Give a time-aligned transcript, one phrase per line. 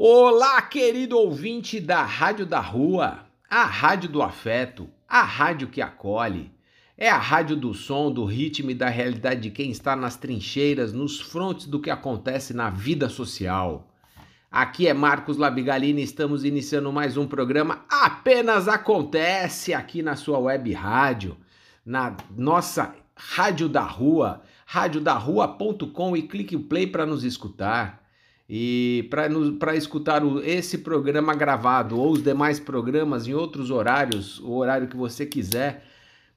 [0.00, 6.52] Olá, querido ouvinte da Rádio da Rua, a Rádio do Afeto, a rádio que acolhe.
[6.96, 10.92] É a rádio do som, do ritmo e da realidade de quem está nas trincheiras,
[10.92, 13.92] nos frontes do que acontece na vida social.
[14.48, 20.72] Aqui é Marcos Labigalini, estamos iniciando mais um programa Apenas Acontece aqui na sua web
[20.74, 21.36] rádio,
[21.84, 28.07] na nossa Rádio da Rua, radiodarrua.com e clique o play para nos escutar.
[28.48, 34.52] E para escutar o, esse programa gravado ou os demais programas em outros horários, o
[34.52, 35.84] horário que você quiser,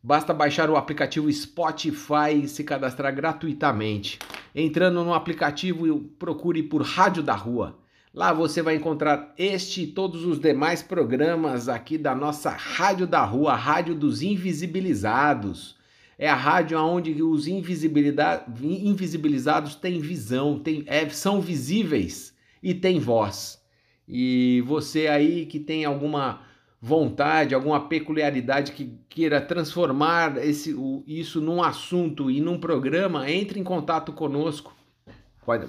[0.03, 4.19] basta baixar o aplicativo Spotify e se cadastrar gratuitamente.
[4.53, 7.77] Entrando no aplicativo, procure por Rádio da Rua.
[8.13, 13.23] Lá você vai encontrar este e todos os demais programas aqui da nossa Rádio da
[13.23, 15.79] Rua, Rádio dos Invisibilizados.
[16.21, 23.59] É a rádio onde os invisibilizados têm visão, têm, é, são visíveis e têm voz.
[24.07, 26.43] E você aí que tem alguma
[26.79, 30.75] vontade, alguma peculiaridade que queira transformar esse,
[31.07, 34.75] isso num assunto e num programa, entre em contato conosco,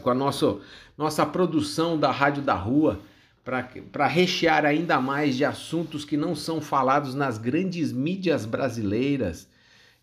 [0.03, 0.59] com a nossa,
[0.99, 3.01] nossa produção da Rádio da Rua,
[3.43, 9.51] para rechear ainda mais de assuntos que não são falados nas grandes mídias brasileiras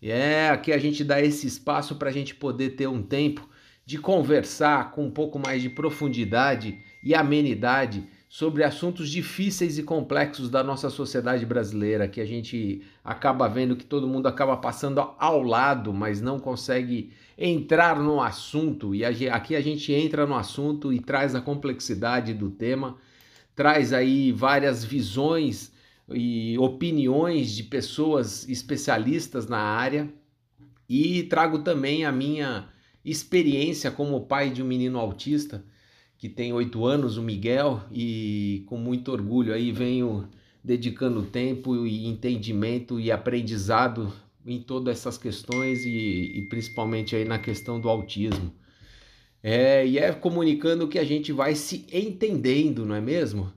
[0.08, 3.48] é aqui a gente dá esse espaço para a gente poder ter um tempo
[3.84, 10.48] de conversar com um pouco mais de profundidade e amenidade sobre assuntos difíceis e complexos
[10.48, 15.42] da nossa sociedade brasileira, que a gente acaba vendo que todo mundo acaba passando ao
[15.42, 18.94] lado, mas não consegue entrar no assunto.
[18.94, 22.96] E aqui a gente entra no assunto e traz a complexidade do tema,
[23.56, 25.72] traz aí várias visões
[26.12, 30.12] e opiniões de pessoas especialistas na área
[30.88, 32.68] e trago também a minha
[33.04, 35.64] experiência como pai de um menino autista
[36.20, 40.28] que tem oito anos, o Miguel, e com muito orgulho aí venho
[40.62, 44.12] dedicando tempo e entendimento e aprendizado
[44.44, 48.52] em todas essas questões e, e principalmente aí na questão do autismo.
[49.42, 53.50] É, e é comunicando que a gente vai se entendendo, não é mesmo?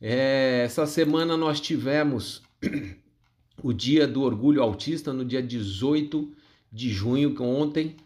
[0.00, 2.42] É, essa semana nós tivemos
[3.62, 6.32] o Dia do Orgulho Autista, no dia 18
[6.72, 7.96] de junho, que ontem,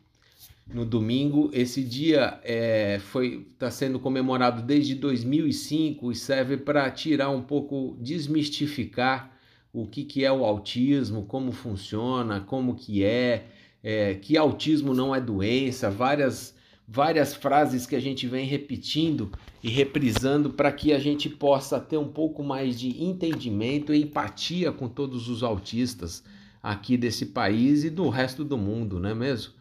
[0.67, 1.51] no domingo.
[1.53, 7.97] Esse dia é, foi está sendo comemorado desde 2005 e serve para tirar um pouco,
[8.01, 9.33] desmistificar
[9.73, 13.47] o que, que é o autismo, como funciona, como que é,
[13.83, 16.55] é que autismo não é doença, várias
[16.87, 21.97] várias frases que a gente vem repetindo e reprisando para que a gente possa ter
[21.97, 26.23] um pouco mais de entendimento e empatia com todos os autistas
[26.63, 29.53] aqui desse país e do resto do mundo, não é mesmo?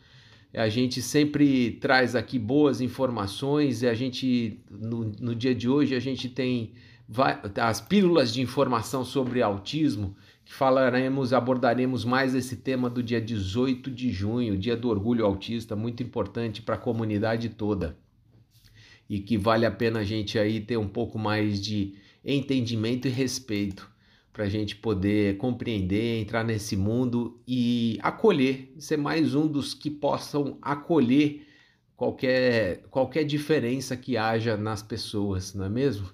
[0.53, 5.95] A gente sempre traz aqui boas informações e a gente, no, no dia de hoje,
[5.95, 6.73] a gente tem
[7.59, 10.15] as pílulas de informação sobre autismo
[10.45, 15.75] que falaremos, abordaremos mais esse tema do dia 18 de junho, Dia do Orgulho Autista,
[15.75, 17.97] muito importante para a comunidade toda.
[19.09, 23.11] E que vale a pena a gente aí ter um pouco mais de entendimento e
[23.11, 23.91] respeito
[24.31, 29.91] para a gente poder compreender, entrar nesse mundo e acolher, ser mais um dos que
[29.91, 31.45] possam acolher
[31.95, 36.09] qualquer, qualquer diferença que haja nas pessoas, não é mesmo?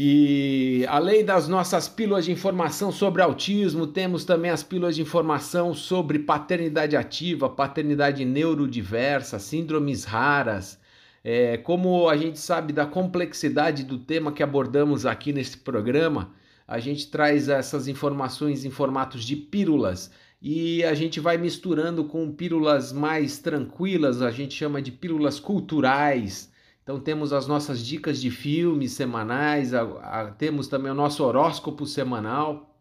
[0.00, 5.74] E além das nossas pílulas de informação sobre autismo, temos também as pílulas de informação
[5.74, 10.78] sobre paternidade ativa, paternidade neurodiversa, síndromes raras.
[11.24, 16.32] É, como a gente sabe da complexidade do tema que abordamos aqui nesse programa,
[16.64, 22.30] a gente traz essas informações em formatos de pílulas e a gente vai misturando com
[22.30, 26.56] pílulas mais tranquilas, a gente chama de pílulas culturais
[26.88, 31.84] então temos as nossas dicas de filmes semanais, a, a, temos também o nosso horóscopo
[31.84, 32.74] semanal.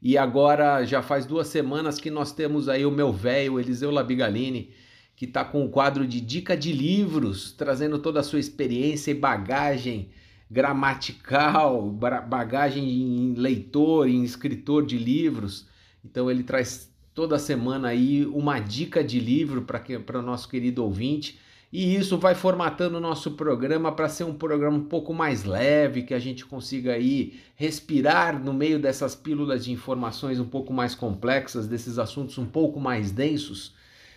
[0.00, 4.70] E agora já faz duas semanas que nós temos aí o meu velho Eliseu Labigalini,
[5.14, 9.14] que está com o quadro de dica de livros, trazendo toda a sua experiência e
[9.14, 10.08] bagagem
[10.50, 15.68] gramatical, bagagem em leitor, em escritor de livros.
[16.02, 19.66] Então ele traz toda semana aí uma dica de livro
[20.06, 21.38] para o nosso querido ouvinte.
[21.70, 26.02] E isso vai formatando o nosso programa para ser um programa um pouco mais leve,
[26.02, 30.94] que a gente consiga aí respirar no meio dessas pílulas de informações um pouco mais
[30.94, 33.74] complexas, desses assuntos um pouco mais densos,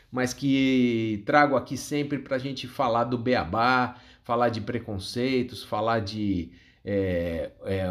[0.09, 5.99] mas que trago aqui sempre para a gente falar do beabá, falar de preconceitos, falar
[5.99, 6.51] de
[6.85, 7.87] é, é,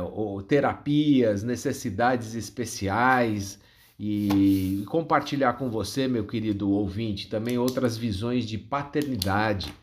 [0.48, 3.60] terapias, necessidades especiais,
[4.02, 9.74] e compartilhar com você, meu querido ouvinte, também outras visões de paternidade.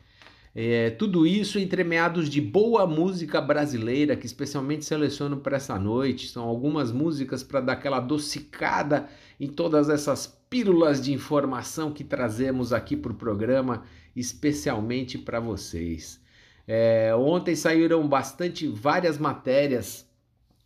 [0.56, 6.30] É, tudo isso entremeados de boa música brasileira, que especialmente seleciono para essa noite.
[6.30, 9.08] São algumas músicas para dar aquela adocicada
[9.40, 13.84] em todas essas pílulas de informação que trazemos aqui para o programa,
[14.16, 16.20] especialmente para vocês.
[16.68, 20.08] É, ontem saíram bastante várias matérias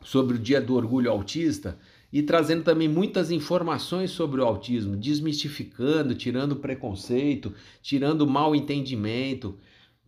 [0.01, 1.77] sobre o Dia do Orgulho Autista
[2.11, 9.57] e trazendo também muitas informações sobre o autismo, desmistificando, tirando preconceito, tirando mal entendimento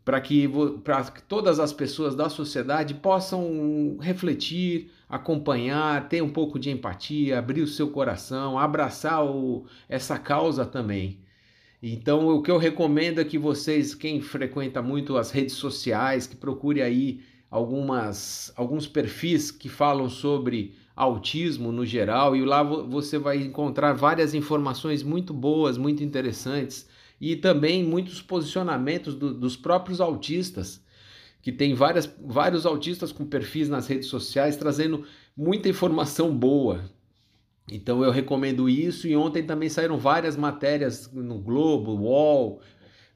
[0.03, 0.49] para que,
[1.15, 7.61] que todas as pessoas da sociedade possam refletir, acompanhar, ter um pouco de empatia, abrir
[7.61, 11.19] o seu coração, abraçar o, essa causa também.
[11.81, 16.35] Então, o que eu recomendo é que vocês, quem frequenta muito as redes sociais, que
[16.35, 23.37] procure aí algumas, alguns perfis que falam sobre autismo no geral, e lá você vai
[23.37, 26.87] encontrar várias informações muito boas, muito interessantes
[27.19, 30.83] e também muitos posicionamentos do, dos próprios autistas,
[31.41, 35.05] que tem várias, vários autistas com perfis nas redes sociais trazendo
[35.35, 36.83] muita informação boa.
[37.71, 42.61] Então eu recomendo isso e ontem também saíram várias matérias no Globo, UOL,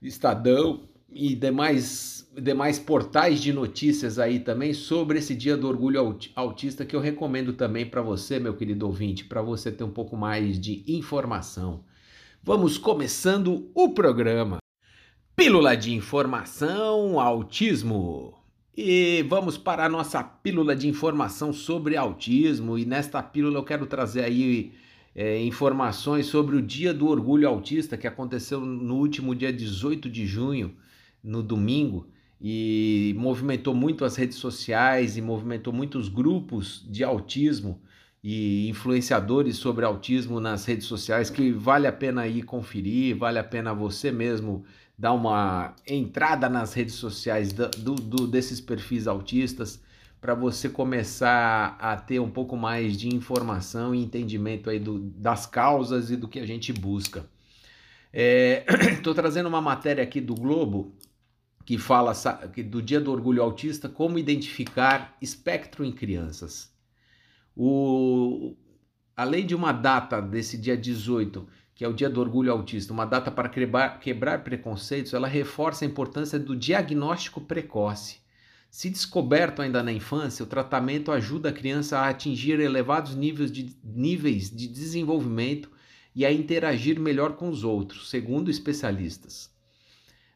[0.01, 6.85] Estadão e demais, demais portais de notícias aí também sobre esse Dia do Orgulho Autista
[6.85, 10.59] que eu recomendo também para você, meu querido ouvinte, para você ter um pouco mais
[10.59, 11.83] de informação.
[12.43, 14.57] Vamos começando o programa.
[15.35, 18.33] Pílula de informação, autismo.
[18.75, 22.77] E vamos para a nossa pílula de informação sobre autismo.
[22.77, 24.73] E nesta pílula eu quero trazer aí
[25.15, 30.27] é, informações sobre o Dia do Orgulho Autista que aconteceu no último dia 18 de
[30.27, 30.75] junho,
[31.23, 32.07] no domingo,
[32.39, 37.81] e movimentou muito as redes sociais e movimentou muitos grupos de autismo
[38.23, 43.43] e influenciadores sobre autismo nas redes sociais que vale a pena ir conferir, vale a
[43.43, 44.65] pena você mesmo
[44.97, 49.81] dar uma entrada nas redes sociais do, do desses perfis autistas
[50.19, 55.45] para você começar a ter um pouco mais de informação e entendimento aí do, das
[55.45, 57.25] causas e do que a gente busca.
[58.11, 60.95] Estou é, trazendo uma matéria aqui do Globo
[61.67, 62.13] que fala
[62.69, 66.73] do Dia do Orgulho Autista, como identificar espectro em crianças.
[67.53, 68.55] O,
[69.13, 73.03] além de uma data desse dia 18, que é o Dia do Orgulho Autista, uma
[73.03, 78.19] data para quebrar, quebrar preconceitos, ela reforça a importância do diagnóstico precoce.
[78.71, 83.75] Se descoberto ainda na infância, o tratamento ajuda a criança a atingir elevados níveis de,
[83.83, 85.69] níveis de desenvolvimento
[86.15, 89.56] e a interagir melhor com os outros, segundo especialistas.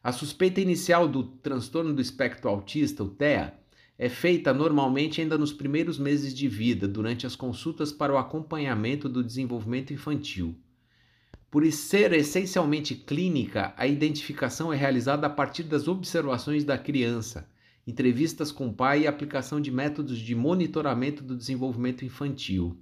[0.04, 3.54] A suspeita inicial do transtorno do espectro autista, o TEA,
[4.00, 9.08] é feita normalmente ainda nos primeiros meses de vida, durante as consultas para o acompanhamento
[9.08, 10.56] do desenvolvimento infantil.
[11.52, 17.48] Por ser essencialmente clínica, a identificação é realizada a partir das observações da criança,
[17.86, 22.76] entrevistas com o pai e aplicação de métodos de monitoramento do desenvolvimento infantil.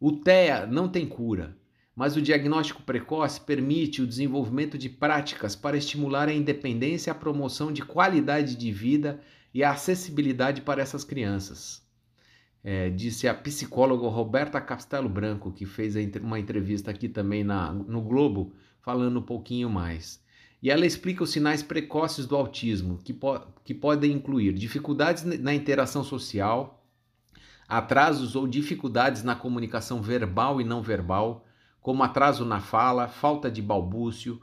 [0.00, 1.54] O TEA não tem cura,
[1.94, 7.72] mas o diagnóstico precoce permite o desenvolvimento de práticas para estimular a independência a promoção
[7.72, 9.20] de qualidade de vida
[9.52, 11.82] e a acessibilidade para essas crianças.
[12.62, 18.02] É, disse a psicóloga Roberta Castelo Branco, que fez uma entrevista aqui também na, no
[18.02, 18.52] Globo,
[18.82, 20.22] falando um pouquinho mais.
[20.62, 25.54] E ela explica os sinais precoces do autismo, que, po que podem incluir dificuldades na
[25.54, 26.84] interação social,
[27.66, 31.46] atrasos ou dificuldades na comunicação verbal e não verbal,
[31.80, 34.40] como atraso na fala, falta de balbúcio,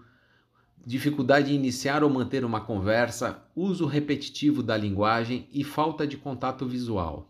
[0.86, 6.65] dificuldade em iniciar ou manter uma conversa, uso repetitivo da linguagem e falta de contato
[6.65, 7.29] visual.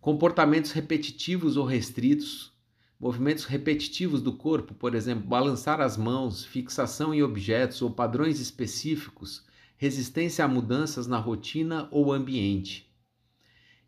[0.00, 2.52] Comportamentos repetitivos ou restritos,
[3.00, 9.44] movimentos repetitivos do corpo, por exemplo, balançar as mãos, fixação em objetos ou padrões específicos,
[9.76, 12.91] resistência a mudanças na rotina ou ambiente.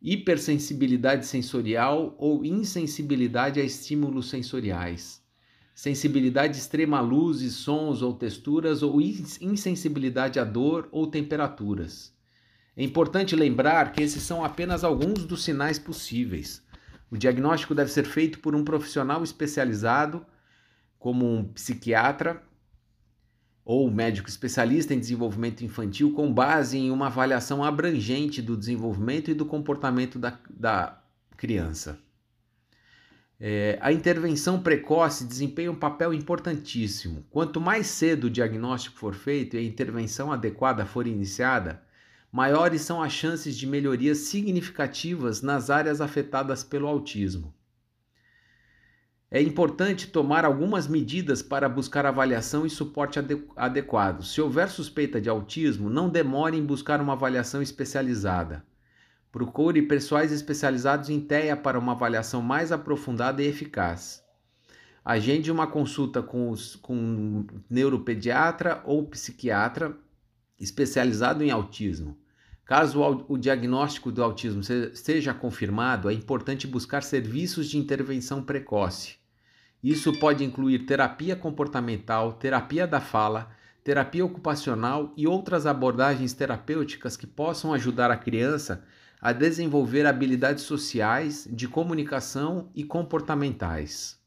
[0.04, 5.24] Hipersensibilidade sensorial ou insensibilidade a estímulos sensoriais
[5.74, 12.14] sensibilidade extrema a luzes, sons ou texturas, ou insensibilidade à dor ou temperaturas.
[12.76, 16.62] É importante lembrar que esses são apenas alguns dos sinais possíveis.
[17.10, 20.24] O diagnóstico deve ser feito por um profissional especializado,
[20.98, 22.42] como um psiquiatra
[23.64, 29.34] ou médico especialista em desenvolvimento infantil, com base em uma avaliação abrangente do desenvolvimento e
[29.34, 31.02] do comportamento da, da
[31.36, 31.98] criança.
[33.40, 37.26] É, a intervenção precoce desempenha um papel importantíssimo.
[37.30, 41.82] Quanto mais cedo o diagnóstico for feito e a intervenção adequada for iniciada,
[42.30, 47.52] maiores são as chances de melhorias significativas nas áreas afetadas pelo autismo.
[49.30, 53.18] É importante tomar algumas medidas para buscar avaliação e suporte
[53.56, 54.22] adequado.
[54.22, 58.64] Se houver suspeita de autismo, não demore em buscar uma avaliação especializada.
[59.32, 64.22] Procure pessoais especializados em TEA para uma avaliação mais aprofundada e eficaz.
[65.04, 69.96] Agende uma consulta com, os, com um neuropediatra ou psiquiatra
[70.58, 72.16] especializado em autismo.
[72.64, 74.62] Caso o diagnóstico do autismo
[74.94, 79.16] seja confirmado, é importante buscar serviços de intervenção precoce.
[79.82, 83.50] Isso pode incluir terapia comportamental, terapia da fala,
[83.84, 88.82] terapia ocupacional e outras abordagens terapêuticas que possam ajudar a criança
[89.20, 94.23] a desenvolver habilidades sociais, de comunicação e comportamentais.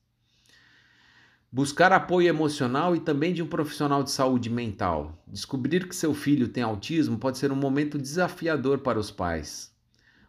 [1.50, 5.18] Buscar apoio emocional e também de um profissional de saúde mental.
[5.26, 9.74] Descobrir que seu filho tem autismo pode ser um momento desafiador para os pais.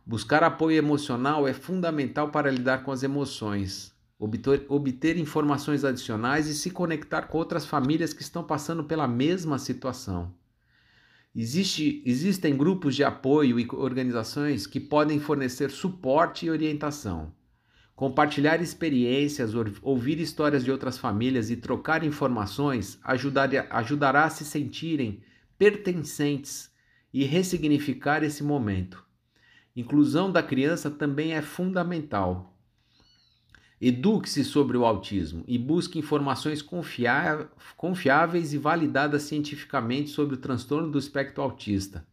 [0.07, 6.55] Buscar apoio emocional é fundamental para lidar com as emoções, obter, obter informações adicionais e
[6.55, 10.33] se conectar com outras famílias que estão passando pela mesma situação.
[11.35, 17.33] Existe, existem grupos de apoio e organizações que podem fornecer suporte e orientação.
[17.99, 25.21] Compartilhar experiências, ouvir histórias de outras famílias e trocar informações ajudará a se sentirem
[25.59, 26.71] pertencentes
[27.13, 29.05] e ressignificar esse momento.
[29.75, 32.57] Inclusão da criança também é fundamental.
[33.81, 36.63] Eduque-se sobre o autismo e busque informações
[37.77, 42.07] confiáveis e validadas cientificamente sobre o transtorno do espectro autista.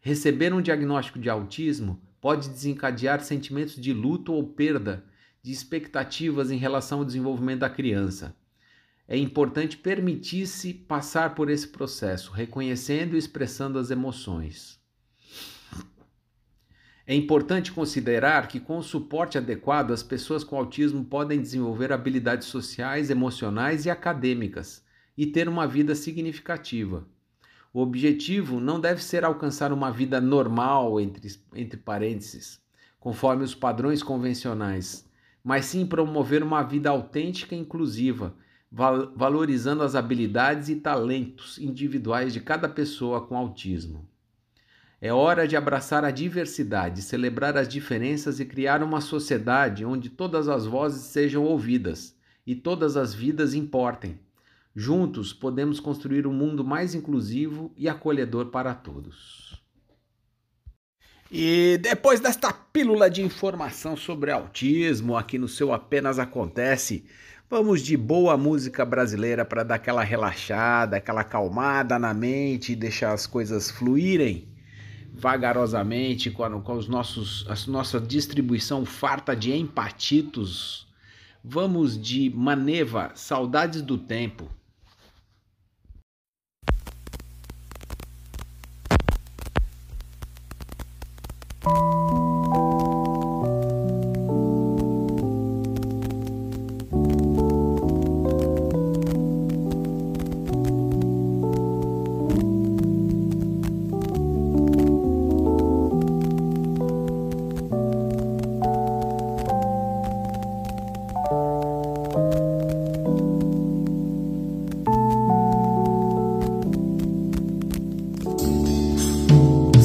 [0.00, 5.11] Receber um diagnóstico de autismo pode desencadear sentimentos de luto ou perda
[5.42, 8.36] de expectativas em relação ao desenvolvimento da criança.
[9.08, 14.80] É importante permitir-se passar por esse processo, reconhecendo e expressando as emoções.
[17.04, 22.46] É importante considerar que, com o suporte adequado, as pessoas com autismo podem desenvolver habilidades
[22.46, 24.84] sociais, emocionais e acadêmicas
[25.18, 27.04] e ter uma vida significativa.
[27.74, 32.60] O objetivo não deve ser alcançar uma vida normal, entre, entre parênteses,
[33.00, 35.04] conforme os padrões convencionais,
[35.42, 38.34] mas sim promover uma vida autêntica e inclusiva,
[38.70, 44.08] val valorizando as habilidades e talentos individuais de cada pessoa com autismo.
[45.00, 50.48] É hora de abraçar a diversidade, celebrar as diferenças e criar uma sociedade onde todas
[50.48, 54.20] as vozes sejam ouvidas e todas as vidas importem.
[54.74, 59.51] Juntos podemos construir um mundo mais inclusivo e acolhedor para todos.
[61.34, 67.06] E depois desta pílula de informação sobre autismo aqui no seu Apenas Acontece,
[67.48, 73.26] vamos de boa música brasileira para dar aquela relaxada, aquela acalmada na mente, deixar as
[73.26, 74.46] coisas fluírem
[75.10, 80.86] vagarosamente com, a, com os nossos, a nossa distribuição farta de empatitos.
[81.42, 84.50] Vamos de Maneva, Saudades do Tempo.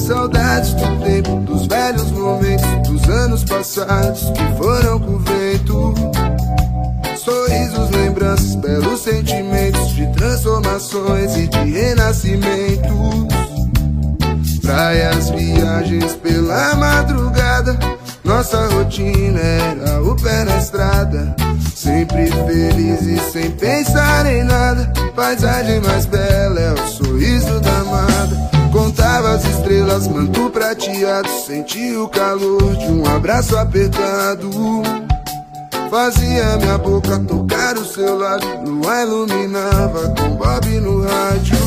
[0.08, 5.94] Saudades do tempo, dos velhos momentos, dos anos passados que foram com o vento.
[7.18, 13.28] Sorrisos, lembranças, belos sentimentos de transformações e de renascimentos.
[14.62, 17.78] Praias, viagens pela madrugada.
[18.24, 21.47] Nossa rotina era o pé na estrada.
[21.88, 24.92] Sempre feliz e sem pensar em nada.
[25.16, 28.50] Paisagem mais bela é o sorriso da amada.
[28.74, 31.30] Contava as estrelas, manto prateado.
[31.48, 34.52] Senti o calor de um abraço apertado.
[35.90, 41.58] Fazia minha boca tocar o seu lado Lua iluminava com Bob no rádio.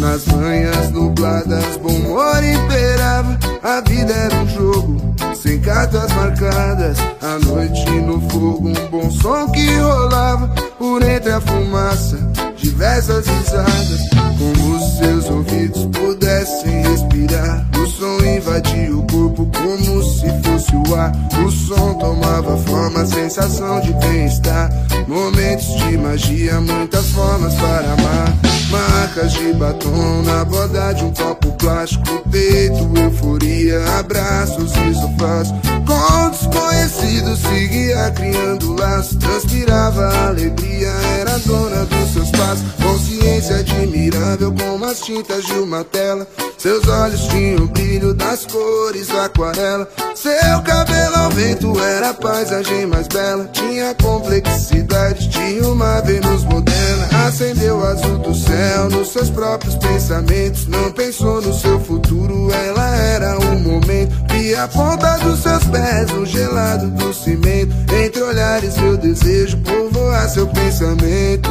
[0.00, 3.38] Nas manhãs nubladas, bom humor imperava.
[3.62, 9.50] A vida era um jogo, sem cartas marcadas A noite no fogo, um bom som
[9.50, 10.48] que rolava
[10.78, 12.18] Por entre a fumaça,
[12.56, 14.00] diversas risadas
[14.42, 17.68] como se seus ouvidos pudessem respirar.
[17.78, 21.12] O som invadia o corpo como se fosse o ar.
[21.44, 24.70] O som tomava forma, sensação de bem-estar.
[25.06, 28.51] Momentos de magia, muitas formas para amar.
[28.72, 30.22] Marcas de batom.
[30.22, 35.48] Na borda de um copo plástico Peito, euforia, abraços e sofás.
[35.86, 39.16] Com desconhecidos seguia criando laços.
[39.18, 40.88] Transpirava alegria,
[41.20, 46.26] era dona dos seus passos Consciência admirável como as tintas de uma tela
[46.62, 49.88] Seus olhos tinham o brilho das cores aquarela.
[50.14, 53.50] Seu cabelo ao vento era a paisagem mais bela.
[53.52, 60.68] Tinha complexidade de uma Vênus moderna Acendeu o azul do céu nos seus próprios pensamentos.
[60.68, 64.14] Não pensou no seu futuro, ela era um momento.
[64.30, 67.74] Vi a ponta dos seus pés no gelado do cimento.
[67.92, 71.50] Entre olhares meu desejo povoar seu pensamento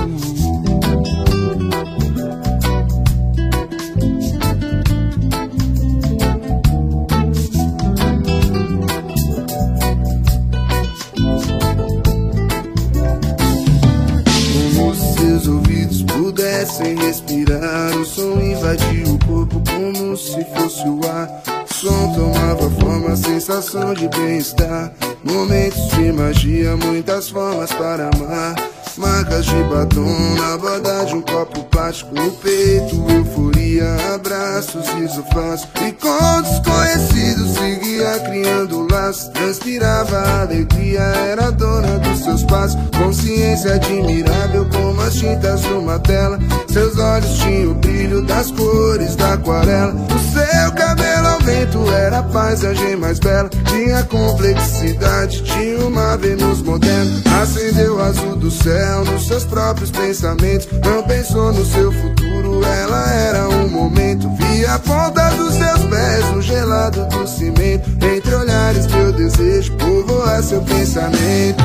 [17.99, 21.43] O som invadia o corpo como se fosse o ar.
[21.69, 24.93] O som tomava forma, sensação de bem-estar.
[25.23, 28.70] Momentos de magia, muitas formas para amar.
[29.01, 35.67] Marcas de batom na borda de um copo plástico no peito, euforia, abraços e sofás.
[35.83, 42.79] E com desconhecidos seguia criando laços, transpirava alegria, era dona dos seus passos.
[42.95, 46.37] Consciência admirável como as tintas numa tela.
[46.71, 49.95] Seus olhos tinham o brilho das cores da aquarela.
[49.95, 53.49] O seu cabelo ao vento era a paisagem mais bela.
[53.49, 57.30] Tinha complexidade, tinha uma Vênus moderna.
[57.41, 60.67] Acendeu o azul do céu nos seus próprios pensamentos.
[60.85, 64.29] Não pensou no seu futuro, ela era um momento.
[64.35, 67.89] Vi a ponta dos seus pés no gelado do cimento.
[68.05, 71.63] Entre olhares, meu desejo povoar seu pensamento.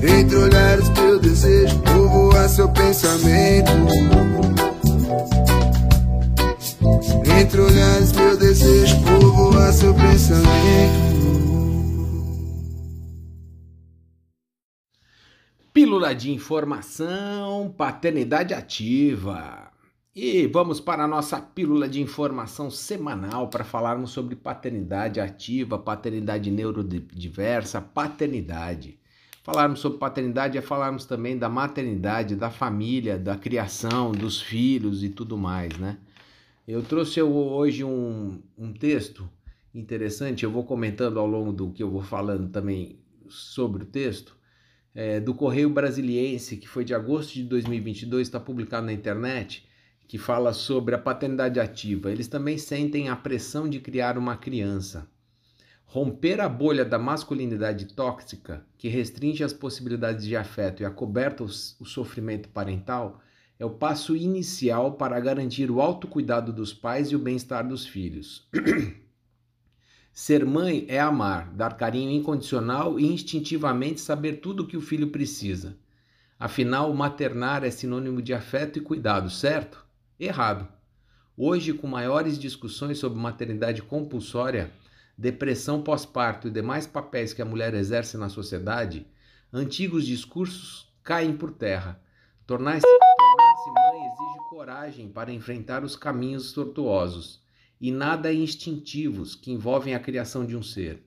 [0.00, 3.72] Entre olhares, meu desejo povoar seu pensamento.
[7.40, 11.12] Entre olhares, meu desejo povoar seu pensamento.
[15.72, 19.70] Pílula de informação, paternidade ativa.
[20.14, 26.50] E vamos para a nossa pílula de informação semanal para falarmos sobre paternidade ativa, paternidade
[26.50, 28.98] neurodiversa, paternidade.
[29.44, 35.08] Falarmos sobre paternidade é falarmos também da maternidade, da família, da criação, dos filhos e
[35.08, 35.96] tudo mais, né?
[36.66, 39.28] Eu trouxe hoje um, um texto
[39.74, 44.36] interessante, eu vou comentando ao longo do que eu vou falando também sobre o texto
[44.94, 49.66] é, do Correio Brasiliense, que foi de agosto de 2022, está publicado na internet,
[50.06, 52.12] que fala sobre a paternidade ativa.
[52.12, 55.08] Eles também sentem a pressão de criar uma criança.
[55.84, 61.48] Romper a bolha da masculinidade tóxica, que restringe as possibilidades de afeto e acoberta o
[61.48, 63.20] sofrimento parental,
[63.62, 68.44] é o passo inicial para garantir o autocuidado dos pais e o bem-estar dos filhos.
[70.12, 75.12] Ser mãe é amar, dar carinho incondicional e instintivamente saber tudo o que o filho
[75.12, 75.76] precisa.
[76.40, 79.86] Afinal, maternar é sinônimo de afeto e cuidado, certo?
[80.18, 80.66] Errado.
[81.36, 84.72] Hoje, com maiores discussões sobre maternidade compulsória,
[85.16, 89.06] depressão pós-parto e demais papéis que a mulher exerce na sociedade,
[89.52, 92.02] antigos discursos caem por terra.
[92.44, 92.84] Tornar-se
[94.62, 97.42] coragem para enfrentar os caminhos tortuosos
[97.80, 101.04] e nada instintivos que envolvem a criação de um ser.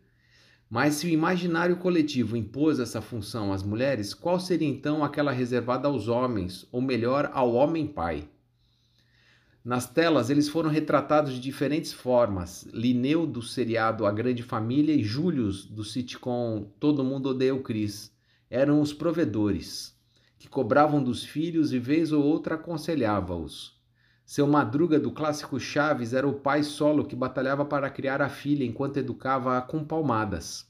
[0.69, 5.87] Mas se o imaginário coletivo impôs essa função às mulheres, qual seria então aquela reservada
[5.87, 8.27] aos homens, ou melhor, ao homem-pai?
[9.63, 12.67] Nas telas, eles foram retratados de diferentes formas.
[12.73, 18.11] Lineu, do seriado A Grande Família, e Július, do sitcom Todo Mundo Odeia o Cris,
[18.49, 19.94] eram os provedores,
[20.37, 23.75] que cobravam dos filhos e vez ou outra aconselhava-os.
[24.25, 28.65] Seu Madruga do clássico Chaves era o pai solo que batalhava para criar a filha
[28.65, 30.67] enquanto educava-a com palmadas.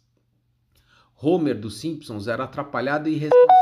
[1.15, 3.55] Homer dos Simpsons era atrapalhado e irresponsável.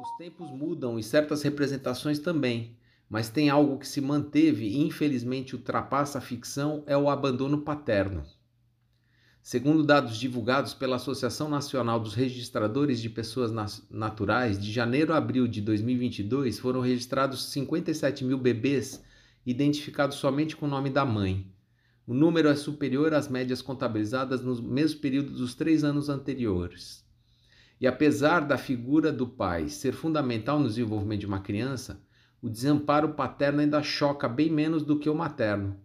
[0.00, 2.76] Os tempos mudam e certas representações também,
[3.08, 8.24] mas tem algo que se manteve e infelizmente ultrapassa a ficção é o abandono paterno.
[9.44, 13.50] Segundo dados divulgados pela Associação Nacional dos Registradores de Pessoas
[13.90, 19.02] Naturais, de janeiro a abril de 2022 foram registrados 57 mil bebês
[19.44, 21.52] identificados somente com o nome da mãe.
[22.06, 27.04] O número é superior às médias contabilizadas no mesmo período dos três anos anteriores.
[27.80, 32.00] E apesar da figura do pai ser fundamental no desenvolvimento de uma criança,
[32.40, 35.76] o desamparo paterno ainda choca bem menos do que o materno.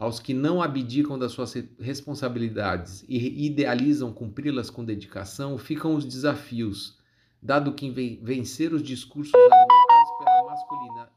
[0.00, 6.98] Aos que não abdicam das suas responsabilidades e idealizam cumpri-las com dedicação, ficam os desafios
[7.42, 7.90] dado que
[8.22, 11.10] vencer os discursos alimentados pela masculina,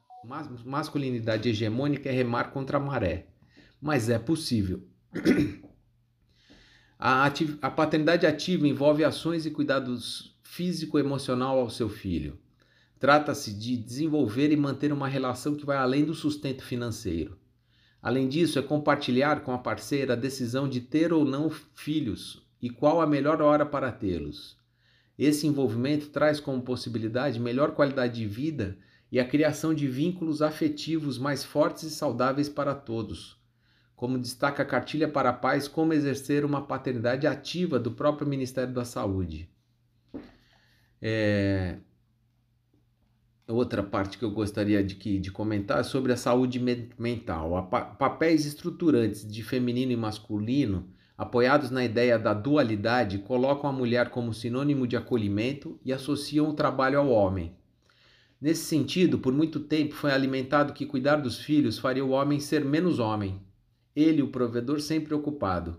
[0.65, 3.27] masculinidade hegemônica é remar contra a maré.
[3.81, 4.85] Mas é possível.
[6.99, 7.29] A,
[7.61, 12.39] a paternidade ativa envolve ações e cuidados físico-emocional ao seu filho.
[12.97, 17.37] Trata-se de desenvolver e manter uma relação que vai além do sustento financeiro.
[18.03, 22.69] Além disso, é compartilhar com a parceira a decisão de ter ou não filhos e
[22.69, 24.57] qual a melhor hora para tê-los.
[25.17, 28.77] Esse envolvimento traz como possibilidade melhor qualidade de vida
[29.09, 33.41] e a criação de vínculos afetivos mais fortes e saudáveis para todos.
[33.95, 38.73] Como destaca a Cartilha para a Paz, como exercer uma paternidade ativa do próprio Ministério
[38.73, 39.49] da Saúde.
[41.01, 41.77] É...
[43.47, 46.59] Outra parte que eu gostaria de, de comentar é sobre a saúde
[46.97, 47.67] mental.
[47.69, 54.09] Pa papéis estruturantes de feminino e masculino apoiados na ideia da dualidade, colocam a mulher
[54.09, 57.55] como sinônimo de acolhimento e associam o trabalho ao homem.
[58.41, 62.65] Nesse sentido, por muito tempo foi alimentado que cuidar dos filhos faria o homem ser
[62.65, 63.41] menos homem,
[63.95, 65.77] ele, o provedor, sempre ocupado.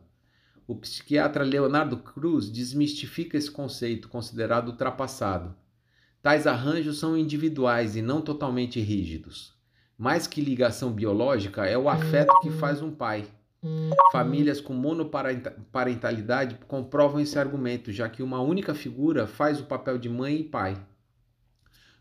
[0.66, 5.55] O psiquiatra Leonardo Cruz desmistifica esse conceito, considerado ultrapassado.
[6.24, 9.52] Tais arranjos são individuais e não totalmente rígidos.
[9.98, 13.26] Mais que ligação biológica, é o afeto que faz um pai.
[14.10, 20.08] Famílias com monoparentalidade comprovam esse argumento, já que uma única figura faz o papel de
[20.08, 20.82] mãe e pai.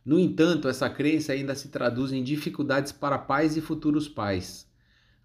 [0.06, 4.66] No entanto, essa crença ainda se traduz em dificuldades para pais e futuros pais.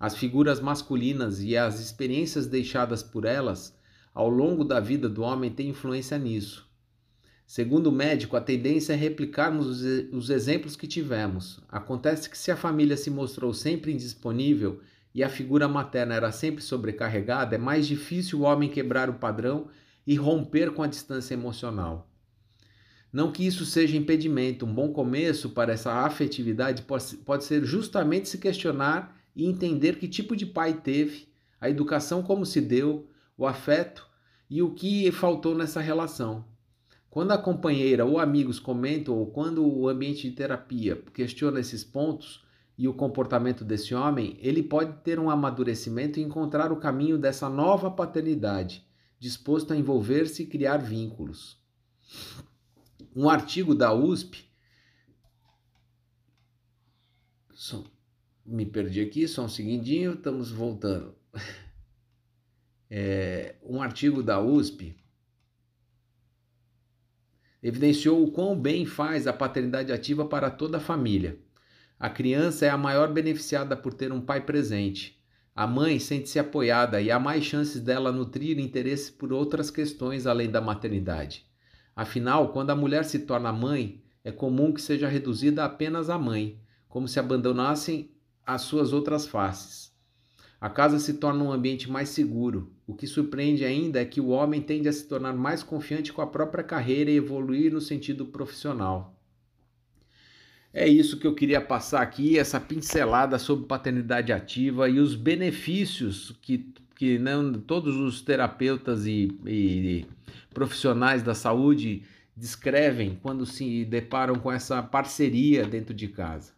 [0.01, 3.79] As figuras masculinas e as experiências deixadas por elas
[4.13, 6.68] ao longo da vida do homem têm influência nisso.
[7.49, 9.83] Segundo o médico, a tendência é replicarmos
[10.13, 11.59] os exemplos que tivemos.
[11.67, 14.83] Acontece que se a família se mostrou sempre indisponível
[15.15, 19.69] e a figura materna era sempre sobrecarregada, é mais difícil o homem quebrar o padrão
[20.07, 22.11] e romper com a distância emocional.
[23.11, 26.83] Não que isso seja impedimento, um bom começo para essa afetividade
[27.25, 31.27] pode ser justamente se questionar e entender que tipo de pai teve,
[31.59, 33.09] a educação como se deu,
[33.39, 34.07] o afeto
[34.51, 36.58] e o que faltou nessa relação.
[37.11, 42.47] Quando a companheira ou amigos comentam ou quando o ambiente de terapia questiona esses pontos,
[42.79, 47.49] e o comportamento desse homem, ele pode ter um amadurecimento e encontrar o caminho dessa
[47.51, 48.87] nova paternidade,
[49.19, 51.61] disposto a envolver-se e criar vínculos.
[53.15, 54.49] Um artigo da USP.
[58.47, 61.15] Me perdi aqui, só um segundinho, estamos voltando.
[62.91, 64.97] É, um artigo da USP
[67.63, 71.39] evidenciou o quão bem faz a paternidade ativa para toda a família.
[71.99, 75.19] A criança é a maior beneficiada por ter um pai presente.
[75.55, 80.49] A mãe sente-se apoiada e há mais chances dela nutrir interesse por outras questões além
[80.49, 81.45] da maternidade.
[81.97, 86.61] Afinal, quando a mulher se torna mãe, é comum que seja reduzida apenas à mãe,
[86.89, 88.13] como se abandonassem
[88.47, 89.88] as suas outras faces.
[90.61, 92.73] A casa se torna um ambiente mais seguro.
[92.87, 96.21] O que surpreende ainda é que o homem tende a se tornar mais confiante com
[96.21, 99.15] a própria carreira e evoluir no sentido profissional.
[100.73, 106.37] É isso que eu queria passar aqui, essa pincelada sobre paternidade ativa e os benefícios
[106.43, 110.07] que, que não, todos os terapeutas e, e
[110.53, 112.03] profissionais da saúde
[112.37, 116.58] descrevem quando se deparam com essa parceria dentro de casa.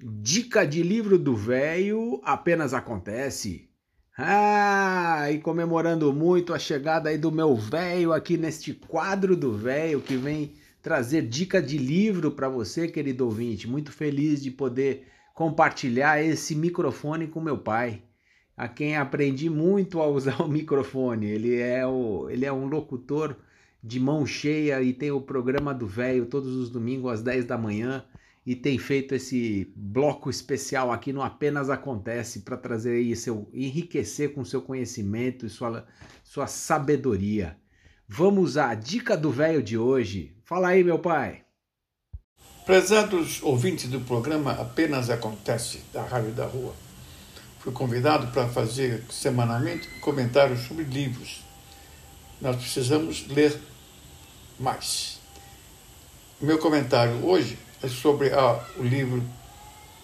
[0.00, 3.68] Dica de livro do velho apenas acontece.
[4.16, 10.00] Ah, e comemorando muito a chegada aí do meu velho aqui neste quadro do velho
[10.00, 13.68] que vem trazer dica de livro para você, querido ouvinte.
[13.68, 18.04] Muito feliz de poder compartilhar esse microfone com meu pai,
[18.56, 21.26] a quem aprendi muito a usar o microfone.
[21.26, 23.36] Ele é, o, ele é um locutor
[23.82, 27.58] de mão cheia e tem o programa do velho todos os domingos às 10 da
[27.58, 28.04] manhã
[28.48, 34.32] e tem feito esse bloco especial aqui no Apenas Acontece para trazer aí seu enriquecer
[34.32, 35.86] com seu conhecimento e sua,
[36.24, 37.58] sua sabedoria.
[38.08, 40.34] Vamos à dica do velho de hoje.
[40.46, 41.44] Fala aí, meu pai.
[42.64, 46.74] Prezados ouvintes do programa Apenas Acontece, da Rádio da Rua,
[47.58, 51.44] fui convidado para fazer semanalmente comentários sobre livros.
[52.40, 53.60] Nós precisamos ler
[54.58, 55.20] mais.
[56.40, 59.22] Meu comentário hoje sobre ah, o livro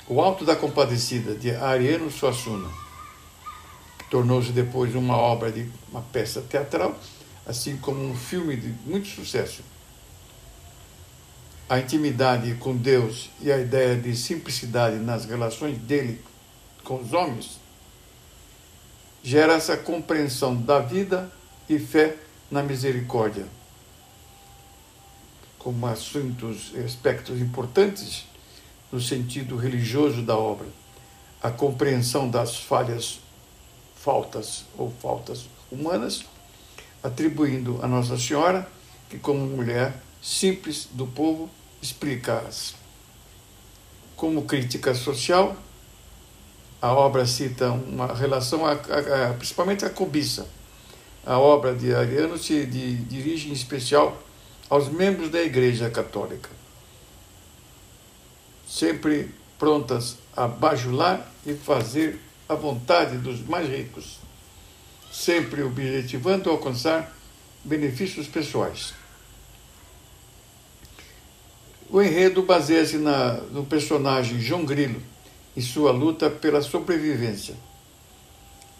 [0.06, 2.68] O Alto da Compadecida, de Ariano Suassuna.
[4.10, 6.94] Tornou-se depois uma obra de uma peça teatral
[7.46, 9.62] assim como um filme de muito sucesso.
[11.68, 16.20] A intimidade com Deus e a ideia de simplicidade nas relações dele
[16.82, 17.58] com os homens
[19.22, 21.32] gera essa compreensão da vida
[21.68, 22.16] e fé
[22.50, 23.46] na misericórdia.
[25.64, 28.27] Como assuntos, aspectos importantes
[28.92, 30.66] no sentido religioso da obra,
[31.42, 33.18] a compreensão das falhas,
[33.96, 36.27] faltas ou faltas humanas,
[37.03, 38.68] atribuindo a Nossa Senhora,
[39.09, 41.48] que como mulher simples do povo
[41.81, 42.74] explica-as.
[44.16, 45.57] Como crítica social,
[46.81, 50.46] a obra cita uma relação, a, a, a, principalmente a cobiça.
[51.24, 54.14] A obra de Ariano se de, dirige em especial
[54.68, 56.50] aos membros da Igreja Católica,
[58.66, 64.18] sempre prontas a bajular e fazer a vontade dos mais ricos,
[65.12, 67.14] sempre objetivando alcançar
[67.62, 68.94] benefícios pessoais.
[71.88, 75.00] O enredo baseia-se no personagem João Grilo
[75.57, 77.55] e sua luta pela sobrevivência.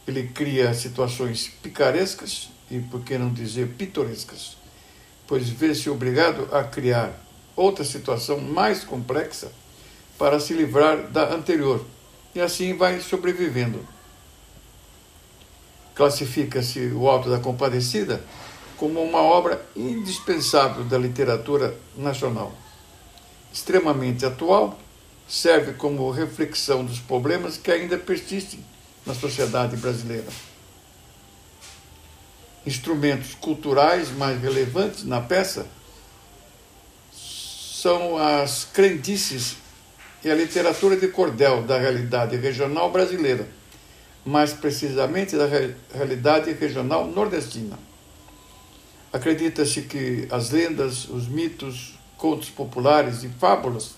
[0.07, 4.57] Ele cria situações picarescas e, por que não dizer, pitorescas,
[5.27, 7.19] pois vê-se obrigado a criar
[7.57, 9.51] outra situação mais complexa
[10.19, 11.85] para se livrar da anterior,
[12.35, 13.87] e assim vai sobrevivendo.
[15.95, 18.23] Classifica-se o Alto da Compadecida
[18.77, 22.53] como uma obra indispensável da literatura nacional.
[23.53, 24.79] Extremamente atual,
[25.29, 28.65] serve como reflexão dos problemas que ainda persistem
[29.07, 30.27] na sociedade brasileira.
[32.67, 35.67] Instrumentos culturais mais relevantes na peça
[37.13, 39.57] são as crendices
[40.25, 43.47] e a literatura de cordel da realidade regional brasileira,
[44.25, 45.47] mais precisamente da
[45.93, 47.79] realidade regional nordestina.
[49.13, 53.95] Acredita-se que as lendas, os mitos, contos populares e fábulas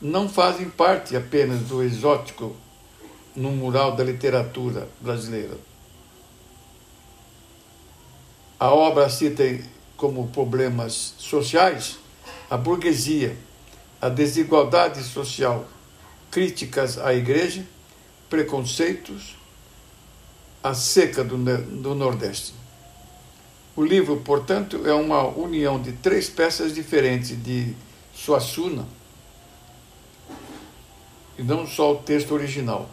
[0.00, 2.56] não fazem parte apenas do exótico
[3.36, 5.56] no mural da literatura brasileira.
[8.62, 9.42] A obra cita
[9.96, 11.98] como problemas sociais
[12.48, 13.36] a burguesia,
[14.00, 15.66] a desigualdade social,
[16.30, 17.66] críticas à igreja,
[18.30, 19.36] preconceitos,
[20.62, 22.54] a seca do, do Nordeste.
[23.74, 27.74] O livro, portanto, é uma união de três peças diferentes de
[28.14, 28.86] Suassuna,
[31.36, 32.88] e não só o texto original,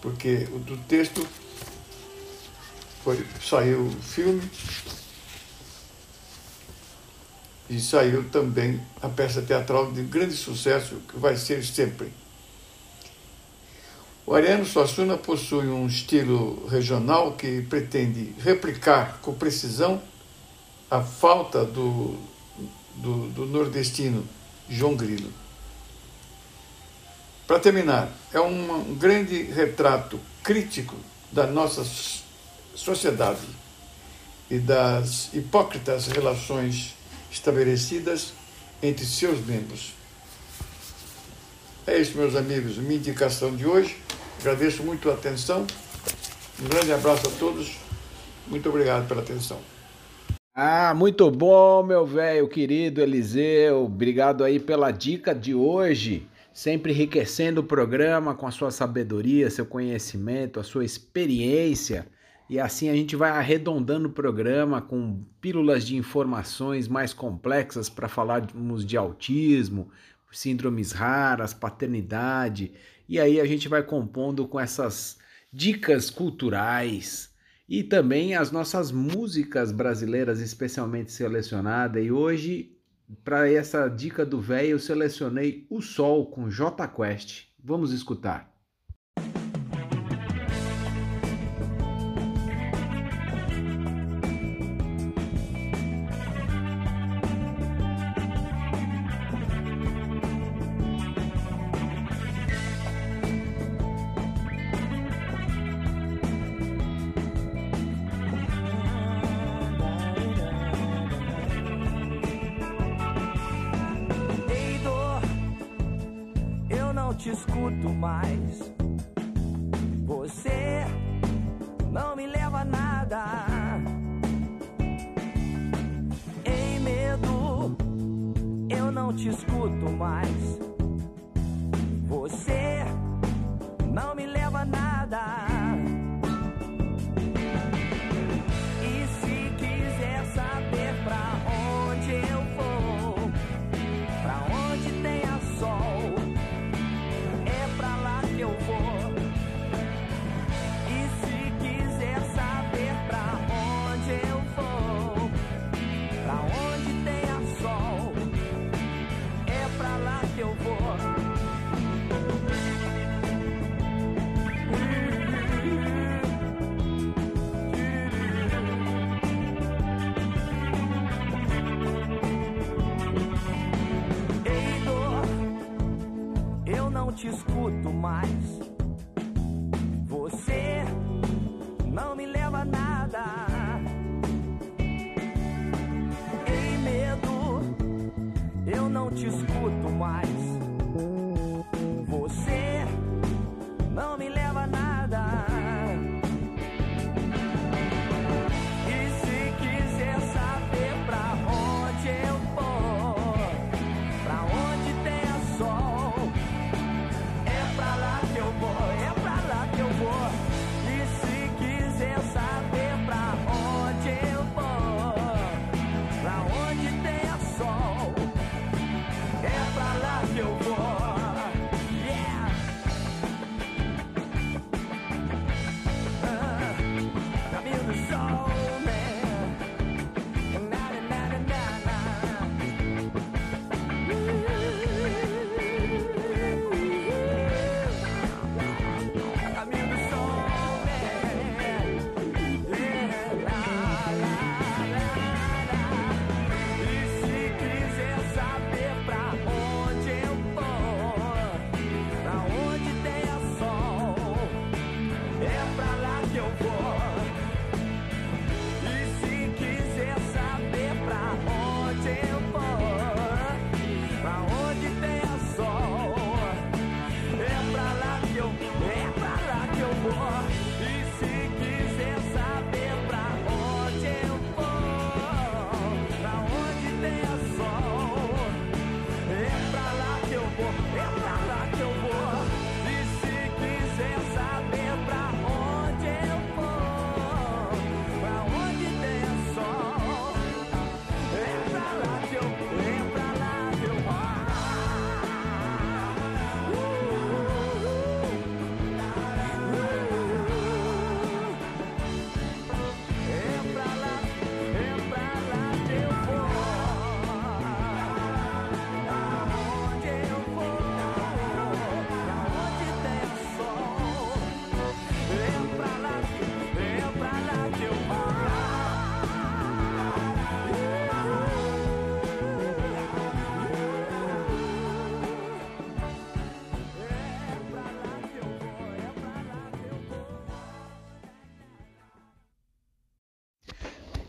[0.00, 1.28] porque o do texto
[3.08, 4.42] foi, saiu o filme
[7.70, 12.12] e saiu também a peça teatral de grande sucesso que vai ser sempre.
[14.26, 20.02] O Ariano Suassuna possui um estilo regional que pretende replicar com precisão
[20.90, 22.14] a falta do,
[22.96, 24.22] do, do nordestino
[24.68, 25.32] João Grilo.
[27.46, 30.94] Para terminar, é um grande retrato crítico
[31.32, 31.82] da nossa
[32.78, 33.40] sociedade
[34.48, 36.94] e das hipócritas relações
[37.30, 38.32] estabelecidas
[38.82, 39.92] entre seus membros.
[41.86, 43.96] É isso, meus amigos, minha indicação de hoje.
[44.40, 45.66] Agradeço muito a atenção.
[46.60, 47.76] Um grande abraço a todos.
[48.46, 49.58] Muito obrigado pela atenção.
[50.54, 53.84] Ah, muito bom, meu velho querido Eliseu.
[53.84, 59.64] Obrigado aí pela dica de hoje sempre enriquecendo o programa com a sua sabedoria, seu
[59.64, 62.04] conhecimento, a sua experiência.
[62.48, 68.08] E assim a gente vai arredondando o programa com pílulas de informações mais complexas para
[68.08, 69.90] falarmos de autismo,
[70.32, 72.72] síndromes raras, paternidade.
[73.08, 75.18] E aí a gente vai compondo com essas
[75.52, 77.30] dicas culturais
[77.68, 82.04] e também as nossas músicas brasileiras especialmente selecionadas.
[82.04, 82.78] E hoje
[83.24, 87.46] para essa dica do velho, eu selecionei O Sol com J Quest.
[87.62, 88.52] Vamos escutar.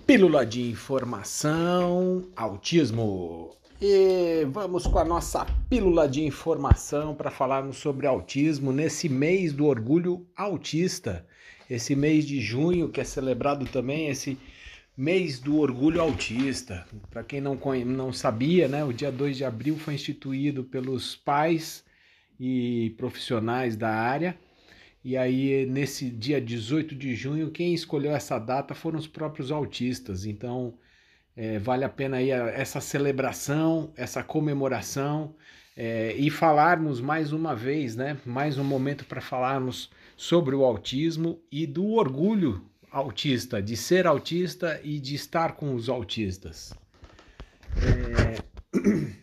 [0.10, 3.56] Pílula de informação, autismo.
[3.80, 9.67] E vamos com a nossa pílula de informação para falarmos sobre autismo nesse mês do
[9.67, 11.28] orgulho autista.
[11.69, 14.36] Esse mês de junho, que é celebrado também esse
[14.98, 16.88] mês do orgulho autista.
[17.12, 21.86] Para quem não, não sabia, né, o dia 2 de abril foi instituído pelos pais
[22.39, 24.36] e profissionais da área.
[25.10, 30.24] E aí, nesse dia 18 de junho, quem escolheu essa data foram os próprios autistas.
[30.24, 30.76] Então,
[31.36, 35.34] é, vale a pena aí essa celebração, essa comemoração
[35.76, 38.19] é, e falarmos mais uma vez, né?
[38.24, 44.80] Mais um momento para falarmos sobre o autismo e do orgulho autista, de ser autista
[44.84, 46.72] e de estar com os autistas.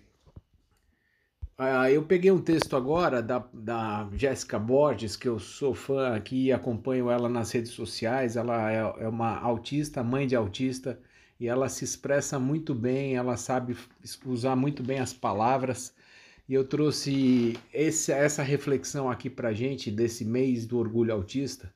[1.58, 6.46] Ah, eu peguei um texto agora da, da Jéssica Borges, que eu sou fã aqui
[6.46, 8.36] e acompanho ela nas redes sociais.
[8.36, 11.00] Ela é, é uma autista, mãe de autista,
[11.40, 13.74] e ela se expressa muito bem, ela sabe
[14.26, 15.94] usar muito bem as palavras.
[16.46, 21.72] E eu trouxe esse, essa reflexão aqui pra gente desse mês do orgulho autista,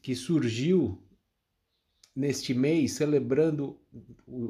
[0.00, 1.02] que surgiu
[2.14, 3.76] neste mês celebrando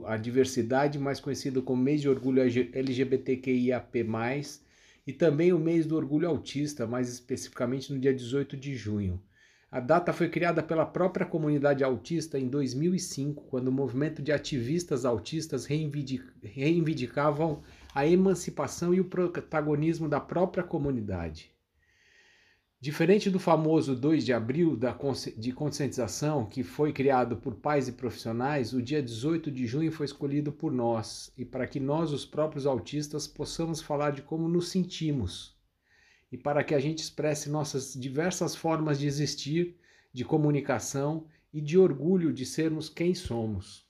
[0.04, 4.04] a diversidade, mais conhecido como mês de orgulho LGBTQIAP+,
[5.06, 9.22] e também o mês do orgulho autista, mais especificamente no dia 18 de junho.
[9.70, 15.04] A data foi criada pela própria comunidade autista em 2005, quando o movimento de ativistas
[15.04, 17.62] autistas reivindic- reivindicavam
[17.94, 21.53] a emancipação e o protagonismo da própria comunidade.
[22.80, 24.78] Diferente do famoso 2 de abril
[25.38, 30.04] de conscientização, que foi criado por pais e profissionais, o dia 18 de junho foi
[30.04, 34.68] escolhido por nós e para que nós, os próprios autistas, possamos falar de como nos
[34.68, 35.56] sentimos
[36.30, 39.76] e para que a gente expresse nossas diversas formas de existir,
[40.12, 43.86] de comunicação e de orgulho de sermos quem somos.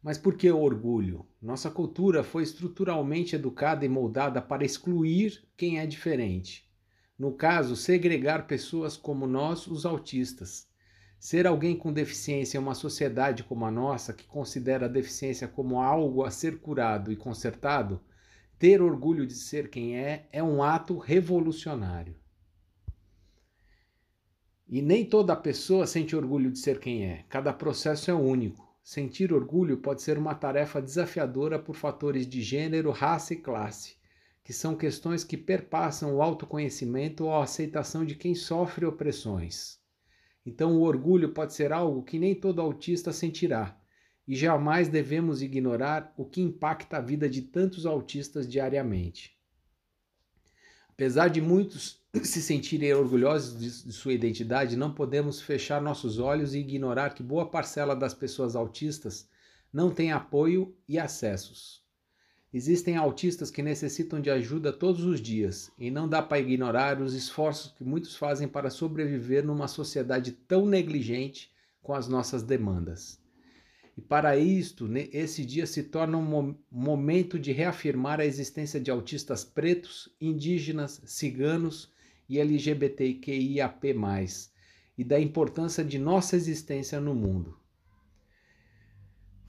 [0.00, 1.26] Mas por que o orgulho?
[1.42, 6.69] Nossa cultura foi estruturalmente educada e moldada para excluir quem é diferente.
[7.20, 10.66] No caso, segregar pessoas como nós, os autistas.
[11.18, 15.82] Ser alguém com deficiência em uma sociedade como a nossa, que considera a deficiência como
[15.82, 18.00] algo a ser curado e consertado,
[18.58, 22.16] ter orgulho de ser quem é é um ato revolucionário.
[24.66, 27.26] E nem toda pessoa sente orgulho de ser quem é.
[27.28, 28.66] Cada processo é único.
[28.82, 33.99] Sentir orgulho pode ser uma tarefa desafiadora por fatores de gênero, raça e classe,
[34.42, 39.78] que são questões que perpassam o autoconhecimento ou a aceitação de quem sofre opressões.
[40.44, 43.78] Então, o orgulho pode ser algo que nem todo autista sentirá,
[44.26, 49.36] e jamais devemos ignorar o que impacta a vida de tantos autistas diariamente.
[50.88, 56.58] Apesar de muitos se sentirem orgulhosos de, sua identidade, não podemos fechar nossos olhos e
[56.58, 59.28] ignorar que boa parcela das pessoas autistas
[59.72, 61.79] não tem apoio e acessos.
[62.52, 67.14] Existem autistas que necessitam de ajuda todos os dias e não dá para ignorar os
[67.14, 73.20] esforços que muitos fazem para sobreviver numa sociedade tão negligente com as nossas demandas.
[73.96, 79.44] E para isto, esse dia se torna um momento de reafirmar a existência de autistas
[79.44, 81.92] pretos, indígenas, ciganos
[82.28, 83.94] e LGBTQIAP+,
[84.98, 87.59] e da importância de nossa existência no mundo.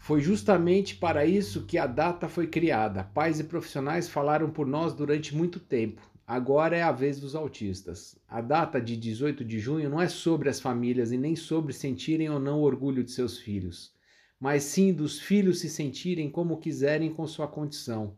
[0.01, 3.03] Foi justamente para isso que a data foi criada.
[3.03, 6.01] Pais e profissionais falaram por nós durante muito tempo.
[6.25, 8.17] Agora é a vez dos autistas.
[8.27, 12.31] A data de 18 de junho não é sobre as famílias e nem sobre sentirem
[12.31, 13.93] ou não orgulho de seus filhos,
[14.39, 18.17] mas sim dos filhos se sentirem como quiserem com sua condição.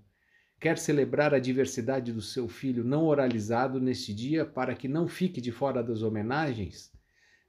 [0.61, 5.41] Quer celebrar a diversidade do seu filho não oralizado neste dia para que não fique
[5.41, 6.93] de fora das homenagens?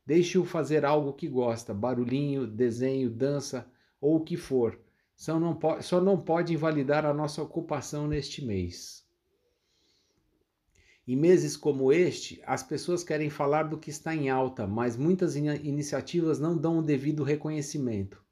[0.04, 3.72] Deixe-o fazer algo que gosta, barulhinho, desenho, dança
[4.04, 4.78] ou o que for.
[5.16, 9.04] Só não, pode, só não pode invalidar a nossa ocupação neste mês.
[11.06, 15.36] Em meses como este, as pessoas querem falar do que está em alta, mas muitas
[15.36, 18.22] in iniciativas não dão o devido reconhecimento.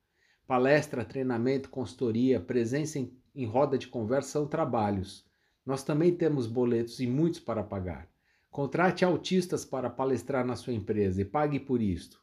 [0.46, 5.24] Palestra, treinamento, consultoria, presença em em roda de conversa são trabalhos.
[5.64, 8.08] Nós também temos boletos e muitos para pagar.
[8.50, 12.21] Contrate autistas para palestrar na sua empresa e pague por isto.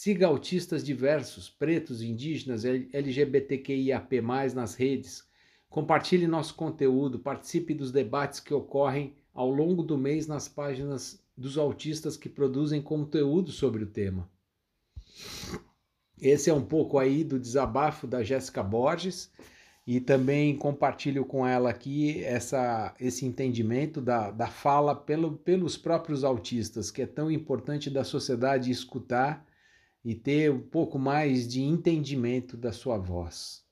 [0.00, 4.20] Siga autistas diversos, pretos, indígenas, LGBTQIAP+,
[4.54, 5.24] nas redes.
[5.68, 11.58] Compartilhe nosso conteúdo, participe dos debates que ocorrem ao longo do mês nas páginas dos
[11.58, 14.30] autistas que produzem conteúdo sobre o tema.
[16.16, 19.32] Esse é um pouco aí do desabafo da Jéssica Borges
[19.84, 26.22] e também compartilho com ela aqui essa, esse entendimento da, da fala pelo, pelos próprios
[26.22, 29.47] autistas, que é tão importante da sociedade escutar
[30.04, 33.64] e ter um pouco mais de entendimento da sua voz.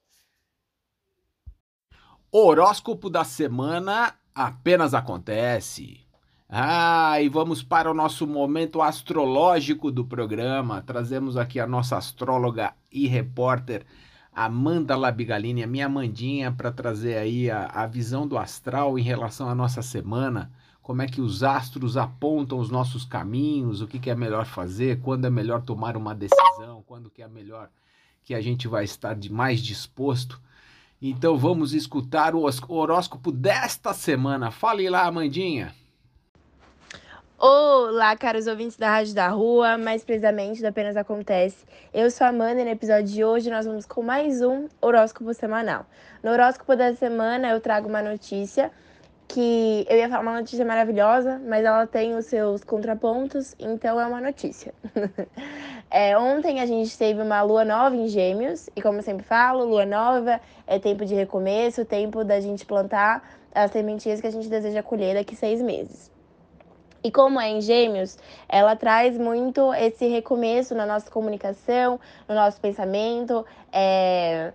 [2.31, 6.07] Horóscopo da semana apenas acontece.
[6.49, 10.83] Ah, e vamos para o nosso momento astrológico do programa.
[10.83, 13.85] Trazemos aqui a nossa astróloga e repórter
[14.33, 19.49] Amanda Labigalini, a minha Amandinha, para trazer aí a, a visão do astral em relação
[19.49, 20.53] à nossa semana,
[20.87, 25.01] como é que os astros apontam os nossos caminhos, o que, que é melhor fazer,
[25.01, 27.69] quando é melhor tomar uma decisão, quando que é melhor
[28.23, 30.41] que a gente vai estar de mais disposto.
[31.03, 34.53] Então vamos escutar o horóscopo desta semana.
[34.53, 35.75] Fale lá, Amandinha.
[37.37, 41.67] Olá, caros ouvintes da Rádio da Rua, mais precisamente do Apenas Acontece.
[41.93, 45.35] Eu sou a Amanda e no episódio de hoje nós vamos com mais um horóscopo
[45.35, 45.85] semanal.
[46.23, 48.71] No horóscopo da semana eu trago uma notícia
[49.29, 54.07] que eu ia falar uma notícia maravilhosa, mas ela tem os seus contrapontos, então é
[54.07, 54.73] uma notícia.
[55.91, 59.65] é, ontem a gente teve uma lua nova em Gêmeos, e como eu sempre falo,
[59.65, 63.23] lua nova é tempo de recomeço, tempo da gente plantar
[63.55, 66.11] as sementinhas que a gente deseja colher daqui seis meses.
[67.03, 68.19] E como é em Gêmeos,
[68.49, 74.53] ela traz muito esse recomeço na nossa comunicação, no nosso pensamento, é,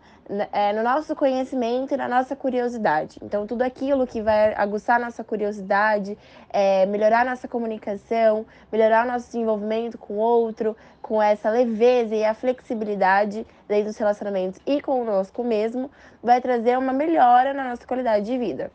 [0.51, 3.19] é, no nosso conhecimento e na nossa curiosidade.
[3.21, 6.17] Então, tudo aquilo que vai aguçar nossa curiosidade,
[6.49, 12.33] é, melhorar nossa comunicação, melhorar nosso desenvolvimento com o outro, com essa leveza e a
[12.33, 15.91] flexibilidade dentro dos relacionamentos e conosco mesmo,
[16.23, 18.71] vai trazer uma melhora na nossa qualidade de vida.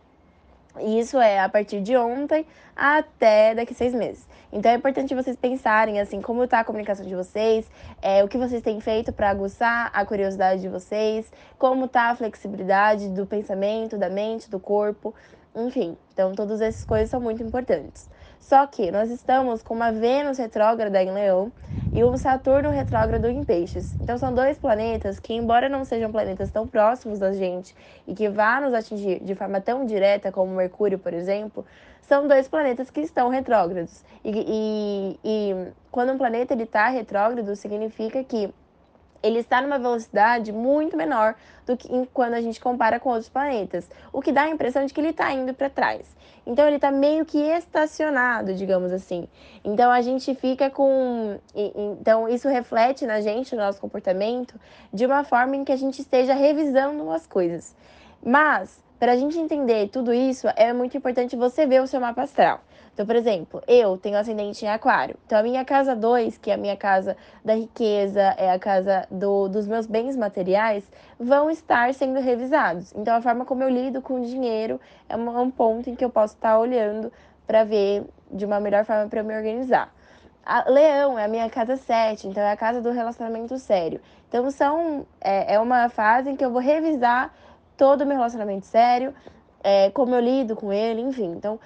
[0.79, 4.27] E isso é a partir de ontem até daqui seis meses.
[4.53, 7.71] Então é importante vocês pensarem assim como está a comunicação de vocês,
[8.01, 12.17] é, o que vocês têm feito para aguçar a curiosidade de vocês, como está a
[12.17, 15.15] flexibilidade do pensamento, da mente, do corpo,
[15.55, 15.97] enfim.
[16.13, 18.09] Então todas essas coisas são muito importantes.
[18.39, 21.51] Só que nós estamos com uma Vênus retrógrada em Leão
[21.93, 23.95] e um Saturno retrógrado em Peixes.
[24.01, 27.75] Então são dois planetas que, embora não sejam planetas tão próximos da gente
[28.07, 31.65] e que vá nos atingir de forma tão direta como Mercúrio, por exemplo,
[32.09, 34.05] são dois planetas que estão retrógrados.
[34.25, 38.53] E, e, e quando um planeta está retrógrado, significa que
[39.23, 41.35] ele está numa velocidade muito menor
[41.67, 44.95] do que quando a gente compara com outros planetas, o que dá a impressão de
[44.95, 46.17] que ele está indo para trás.
[46.47, 49.27] Então ele está meio que estacionado, digamos assim.
[49.65, 54.55] Então a gente fica com, então isso reflete na gente, no nosso comportamento,
[54.93, 57.75] de uma forma em que a gente esteja revisando as coisas.
[58.25, 62.23] Mas para a gente entender tudo isso, é muito importante você ver o seu mapa
[62.23, 62.61] astral.
[62.95, 65.19] Então, por exemplo, eu tenho ascendente em aquário.
[65.27, 69.07] Então, a minha casa 2, que é a minha casa da riqueza, é a casa
[69.11, 70.91] do, dos meus bens materiais,
[71.21, 72.95] vão estar sendo revisados.
[72.97, 74.81] Então, a forma como eu lido com o dinheiro
[75.11, 77.13] é um, um ponto em que eu posso estar olhando
[77.47, 79.95] para ver de uma melhor forma para me organizar.
[80.43, 84.01] A Leão é a minha casa 7, então é a casa do relacionamento sério.
[84.27, 87.35] Então, são, é, é uma fase em que eu vou revisar
[87.77, 89.15] todo o meu relacionamento sério,
[89.63, 91.33] é, como eu lido com ele, enfim.
[91.33, 91.59] Então,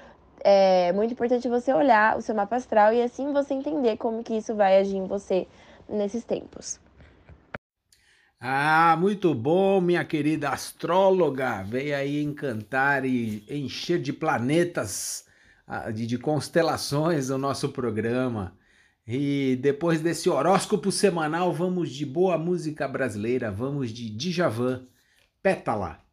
[0.42, 4.34] é muito importante você olhar o seu mapa astral e assim você entender como que
[4.34, 5.46] isso vai agir em você
[5.88, 6.80] nesses tempos.
[8.42, 11.62] Ah, muito bom, minha querida astróloga.
[11.62, 15.26] Veio aí encantar e encher de planetas,
[15.66, 18.56] ah, de, constelações o nosso programa.
[19.06, 24.86] E depois desse horóscopo semanal, vamos de boa música brasileira, vamos de Djavan,
[25.42, 26.09] Pétala.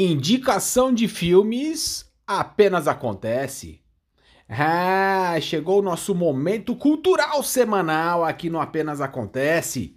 [0.00, 3.80] Indicação de filmes apenas acontece.
[4.48, 9.96] Ah, chegou o nosso momento cultural semanal aqui no Apenas Acontece.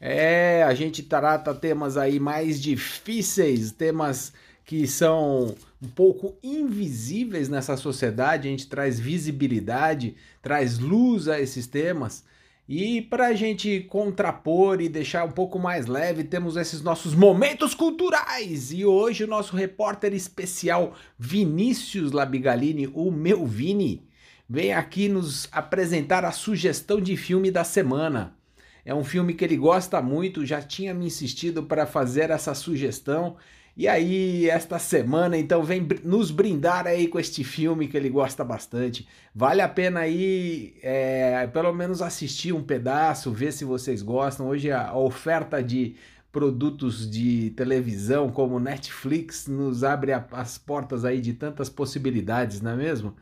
[0.00, 4.32] É, a gente trata temas aí mais difíceis, temas
[4.64, 11.66] que são um pouco invisíveis nessa sociedade, a gente traz visibilidade, traz luz a esses
[11.66, 12.24] temas.
[12.68, 17.74] E para a gente contrapor e deixar um pouco mais leve, temos esses nossos momentos
[17.74, 18.72] culturais.
[18.72, 24.06] E hoje o nosso repórter especial Vinícius Labigalini, o meu Vini,
[24.48, 28.36] vem aqui nos apresentar a sugestão de filme da semana.
[28.84, 33.36] É um filme que ele gosta muito, já tinha me insistido para fazer essa sugestão
[33.74, 38.44] e aí, esta semana, então, vem nos brindar aí com este filme que ele gosta
[38.44, 39.08] bastante.
[39.34, 44.46] Vale a pena aí, é, pelo menos assistir um pedaço, ver se vocês gostam.
[44.48, 45.96] Hoje a oferta de
[46.30, 52.72] produtos de televisão como Netflix nos abre a, as portas aí de tantas possibilidades, não
[52.72, 53.14] é mesmo?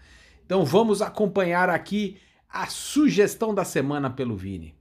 [0.44, 2.16] Então vamos acompanhar aqui
[2.48, 4.74] a sugestão da semana pelo Vini.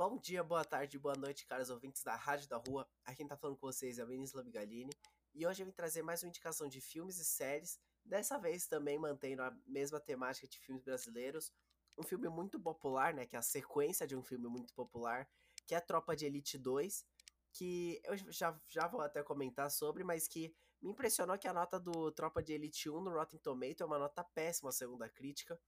[0.00, 2.88] Bom dia, boa tarde, boa noite, caros ouvintes da Rádio da Rua.
[3.04, 4.90] Aqui quem tá falando com vocês é a Vinícius Labigalini.
[5.34, 7.78] E hoje eu vim trazer mais uma indicação de filmes e séries.
[8.02, 11.52] Dessa vez também mantendo a mesma temática de filmes brasileiros.
[11.98, 13.26] Um filme muito popular, né?
[13.26, 15.28] Que é a sequência de um filme muito popular,
[15.66, 17.04] que é Tropa de Elite 2.
[17.52, 21.78] Que eu já, já vou até comentar sobre, mas que me impressionou que a nota
[21.78, 25.60] do Tropa de Elite 1 no Rotten Tomato é uma nota péssima, segundo a crítica.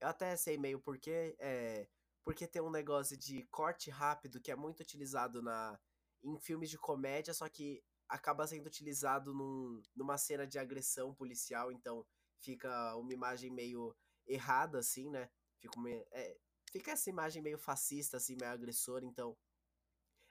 [0.00, 1.36] Eu até sei meio porquê.
[1.38, 1.86] É,
[2.28, 5.80] porque tem um negócio de corte rápido que é muito utilizado na
[6.22, 11.72] em filmes de comédia, só que acaba sendo utilizado num, numa cena de agressão policial,
[11.72, 12.06] então
[12.38, 15.30] fica uma imagem meio errada, assim, né?
[15.58, 16.36] Fica, uma, é,
[16.70, 19.34] fica essa imagem meio fascista, assim, meio agressora, então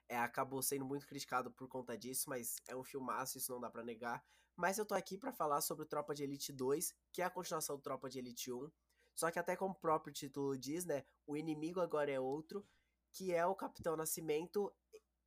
[0.07, 3.71] é, acabou sendo muito criticado por conta disso, mas é um filmaço, isso não dá
[3.71, 4.23] para negar.
[4.55, 7.75] Mas eu tô aqui para falar sobre Tropa de Elite 2, que é a continuação
[7.75, 8.69] do Tropa de Elite 1,
[9.17, 12.63] só que até como o próprio título diz, né, o inimigo agora é outro,
[13.11, 14.71] que é o Capitão Nascimento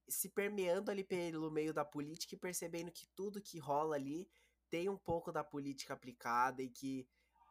[0.09, 4.30] se permeando ali pelo meio da política e percebendo que tudo que rola ali
[4.70, 7.05] tem um pouco da política aplicada e que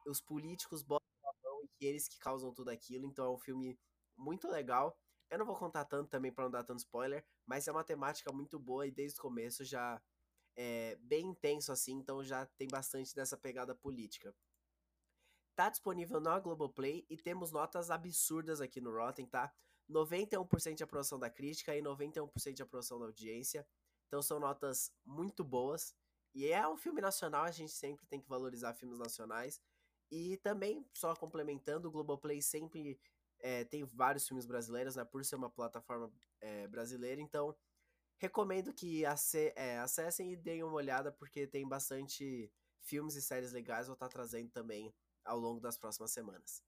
[0.08, 3.06] os políticos botam a mão e que eles que causam tudo aquilo.
[3.06, 3.78] Então é um filme
[4.16, 4.98] muito legal.
[5.30, 8.32] Eu não vou contar tanto também para não dar tanto spoiler, mas é uma temática
[8.32, 10.02] muito boa e desde o começo já
[10.56, 14.34] é bem intenso assim, então já tem bastante dessa pegada política.
[15.60, 19.54] Tá disponível na Globoplay e temos notas absurdas aqui no Rotten, tá?
[19.90, 23.68] 91% de aprovação da crítica e 91% de aprovação da audiência.
[24.08, 25.94] Então são notas muito boas.
[26.34, 29.62] E é um filme nacional, a gente sempre tem que valorizar filmes nacionais.
[30.10, 32.98] E também, só complementando, o Globoplay sempre
[33.40, 35.04] é, tem vários filmes brasileiros, né?
[35.04, 37.20] Por ser uma plataforma é, brasileira.
[37.20, 37.54] Então,
[38.18, 42.50] recomendo que é, acessem e deem uma olhada, porque tem bastante
[42.80, 43.88] filmes e séries legais.
[43.88, 44.96] Vou estar trazendo também
[45.30, 46.64] ao longo das próximas semanas.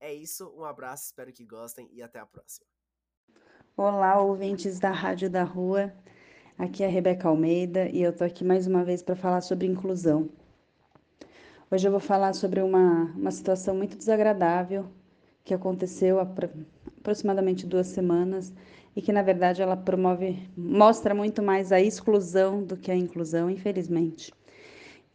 [0.00, 2.66] É isso, um abraço, espero que gostem e até a próxima.
[3.76, 5.92] Olá, ouvintes da Rádio da Rua.
[6.56, 9.66] Aqui é a Rebeca Almeida e eu tô aqui mais uma vez para falar sobre
[9.66, 10.30] inclusão.
[11.68, 14.88] Hoje eu vou falar sobre uma, uma situação muito desagradável
[15.42, 16.28] que aconteceu há
[16.98, 18.52] aproximadamente duas semanas
[18.94, 23.50] e que na verdade ela promove, mostra muito mais a exclusão do que a inclusão,
[23.50, 24.32] infelizmente.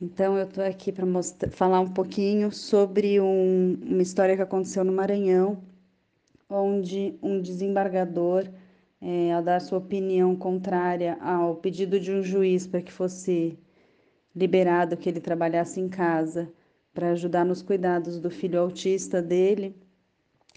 [0.02, 1.06] Então, eu estou aqui para
[1.52, 5.62] falar um pouquinho sobre um, uma história que aconteceu no Maranhão,
[6.50, 8.48] onde um desembargador,
[9.02, 13.60] é, ao dar sua opinião contrária ao pedido de um juiz para que fosse
[14.34, 16.50] liberado que ele trabalhasse em casa
[16.94, 19.76] para ajudar nos cuidados do filho autista dele,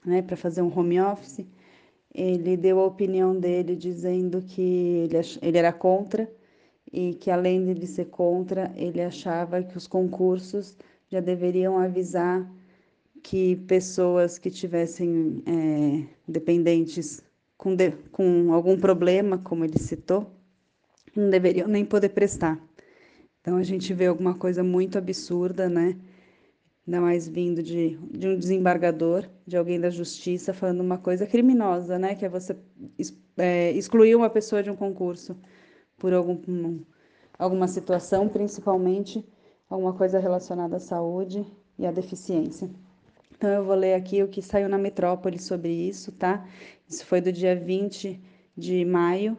[0.07, 1.45] né, para fazer um home office,
[2.15, 6.31] ele deu a opinião dele dizendo que ele, ele era contra
[6.93, 10.77] e que além de ele ser contra, ele achava que os concursos
[11.09, 12.51] já deveriam avisar
[13.23, 17.23] que pessoas que tivessem é, dependentes
[17.57, 20.31] com, de, com algum problema, como ele citou,
[21.17, 22.61] não deveriam nem poder prestar.
[23.41, 25.97] Então a gente vê alguma coisa muito absurda, né?
[26.87, 31.99] Ainda mais vindo de, de um desembargador, de alguém da justiça, falando uma coisa criminosa,
[31.99, 32.15] né?
[32.15, 32.57] Que é você
[33.37, 35.37] é, excluir uma pessoa de um concurso
[36.03, 36.81] por algum,
[37.39, 39.25] alguma situação, principalmente
[39.71, 41.47] alguma coisa relacionada à saúde
[41.79, 42.69] e à deficiência.
[43.31, 46.45] Então, eu vou ler aqui o que saiu na Metrópole sobre isso, tá?
[46.89, 48.21] Isso foi do dia 20
[48.57, 49.39] de maio.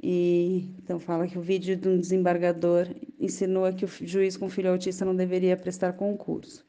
[0.00, 2.86] E então fala que o vídeo de um desembargador
[3.18, 6.67] insinua que o juiz com filho autista não deveria prestar concurso.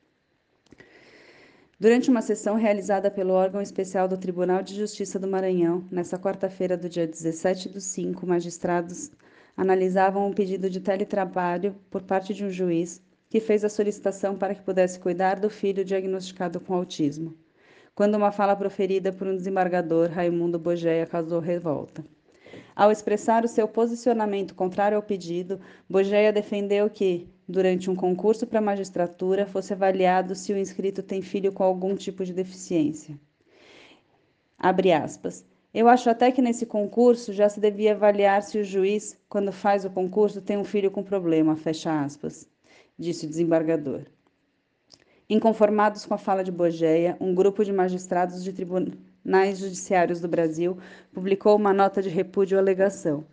[1.79, 6.75] Durante uma sessão realizada pelo órgão especial do Tribunal de Justiça do Maranhão, nesta quarta-feira
[6.75, 9.09] do dia 17 do 5, magistrados
[9.55, 14.53] analisavam um pedido de teletrabalho por parte de um juiz que fez a solicitação para
[14.53, 17.33] que pudesse cuidar do filho diagnosticado com autismo.
[17.95, 22.03] Quando uma fala proferida por um desembargador, Raimundo Bogeia causou revolta.
[22.75, 28.61] Ao expressar o seu posicionamento contrário ao pedido, Bogeia defendeu que, durante um concurso para
[28.61, 33.19] magistratura, fosse avaliado se o inscrito tem filho com algum tipo de deficiência.
[34.57, 35.43] Abre aspas.
[35.73, 39.83] Eu acho até que nesse concurso já se devia avaliar se o juiz, quando faz
[39.83, 42.47] o concurso, tem um filho com problema, fecha aspas,
[42.97, 44.01] disse o desembargador.
[45.27, 50.77] Inconformados com a fala de Bogeia, um grupo de magistrados de tribunais judiciários do Brasil
[51.13, 53.25] publicou uma nota de repúdio à alegação.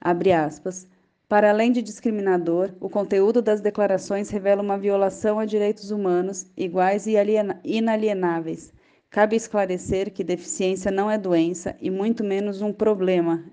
[0.00, 0.86] Abre aspas.
[1.30, 7.06] Para além de discriminador, o conteúdo das declarações revela uma violação a direitos humanos iguais
[7.06, 7.14] e
[7.62, 8.74] inalienáveis.
[9.08, 13.44] Cabe esclarecer que deficiência não é doença e muito menos um problema,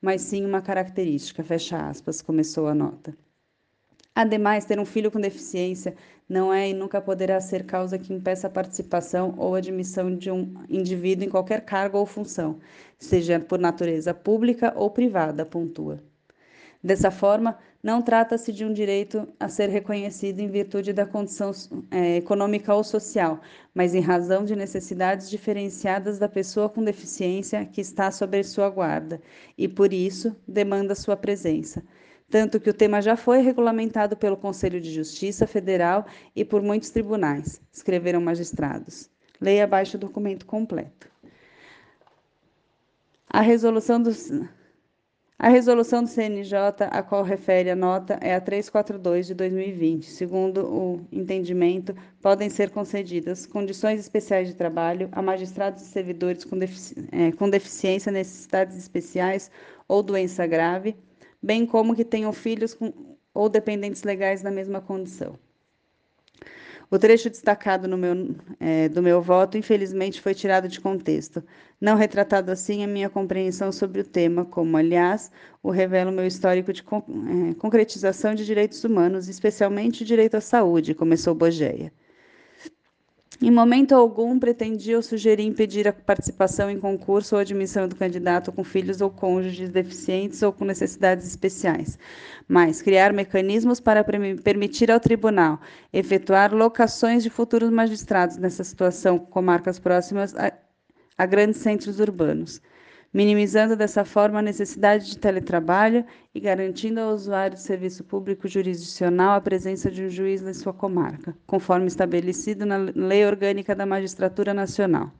[0.00, 3.12] mas sim uma característica, fecha aspas, começou a nota.
[4.14, 5.96] Ademais, ter um filho com deficiência
[6.28, 10.54] não é e nunca poderá ser causa que impeça a participação ou admissão de um
[10.68, 12.60] indivíduo em qualquer cargo ou função,
[12.96, 16.00] seja por natureza pública ou privada, pontua.
[16.84, 21.50] Dessa forma, não trata-se de um direito a ser reconhecido em virtude da condição
[21.90, 23.40] é, econômica ou social,
[23.74, 29.18] mas em razão de necessidades diferenciadas da pessoa com deficiência que está sob sua guarda
[29.56, 31.82] e, por isso, demanda sua presença
[32.30, 36.04] tanto que o tema já foi regulamentado pelo Conselho de Justiça Federal
[36.34, 39.08] e por muitos tribunais, escreveram magistrados.
[39.40, 41.08] Leia abaixo o documento completo.
[43.28, 44.10] A resolução do,
[45.38, 46.54] a resolução do CNJ,
[46.90, 50.06] a qual refere a nota, é a 342 de 2020.
[50.06, 56.58] Segundo o entendimento, podem ser concedidas condições especiais de trabalho a magistrados e servidores com,
[56.58, 59.50] defici é, com deficiência, necessidades especiais
[59.88, 60.96] ou doença grave
[61.44, 65.38] bem como que tenham filhos com, ou dependentes legais na mesma condição.
[66.94, 71.42] O trecho destacado meu, é, do meu voto, infelizmente, foi tirado de contexto,
[71.80, 75.28] não retratado assim a minha compreensão sobre o tema, como, aliás,
[75.60, 77.02] o revela o meu histórico de con
[77.50, 81.92] é, concretização de direitos humanos, especialmente o direito à saúde, começou Bogeia.
[83.42, 88.52] Em momento algum pretendia ou sugerir impedir a participação em concurso ou admissão do candidato
[88.52, 91.98] com filhos ou cônjuges deficientes ou com necessidades especiais,
[92.46, 95.60] mas criar mecanismos para permitir ao tribunal
[95.92, 100.52] efetuar locações de futuros magistrados nessa situação, com comarcas próximas a,
[101.18, 102.60] a grandes centros urbanos
[103.14, 106.04] minimizando dessa forma a necessidade de teletrabalho
[106.34, 110.72] e garantindo ao usuário de serviço público jurisdicional a presença de um juiz na sua
[110.72, 115.12] comarca, conforme estabelecido na Lei Orgânica da Magistratura Nacional.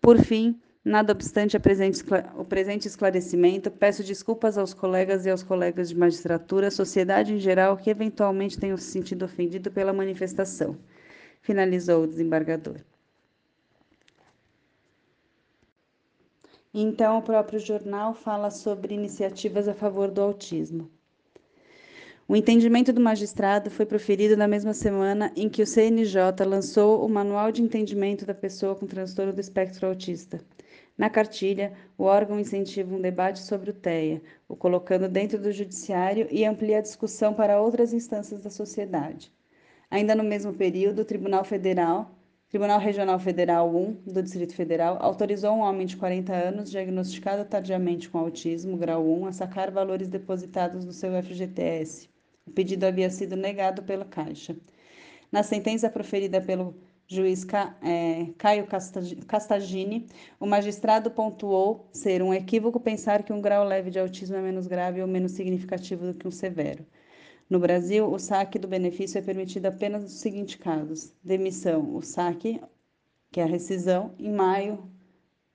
[0.00, 5.98] Por fim, nada obstante o presente esclarecimento, peço desculpas aos colegas e aos colegas de
[5.98, 10.78] magistratura, sociedade em geral, que eventualmente tenham se sentido ofendido pela manifestação.
[11.42, 12.76] Finalizou o desembargador.
[16.72, 20.88] Então, o próprio jornal fala sobre iniciativas a favor do autismo.
[22.28, 27.08] O entendimento do magistrado foi proferido na mesma semana em que o CNJ lançou o
[27.08, 30.40] Manual de Entendimento da Pessoa com Transtorno do Espectro Autista.
[30.96, 36.28] Na cartilha, o órgão incentiva um debate sobre o TEA, o colocando dentro do judiciário
[36.30, 39.32] e amplia a discussão para outras instâncias da sociedade.
[39.90, 42.14] Ainda no mesmo período, o Tribunal Federal
[42.50, 48.10] Tribunal Regional Federal 1 do Distrito Federal autorizou um homem de 40 anos, diagnosticado tardiamente
[48.10, 52.10] com autismo, grau 1, a sacar valores depositados no seu FGTS.
[52.44, 54.56] O pedido havia sido negado pela Caixa.
[55.30, 56.74] Na sentença proferida pelo
[57.06, 57.46] juiz
[57.84, 58.66] é, Caio
[59.28, 60.08] Castagini,
[60.40, 64.66] o magistrado pontuou ser um equívoco pensar que um grau leve de autismo é menos
[64.66, 66.84] grave ou menos significativo do que um severo.
[67.50, 72.60] No Brasil, o saque do benefício é permitido apenas nos seguintes casos: demissão, o saque,
[73.32, 74.88] que é a rescisão, em maio,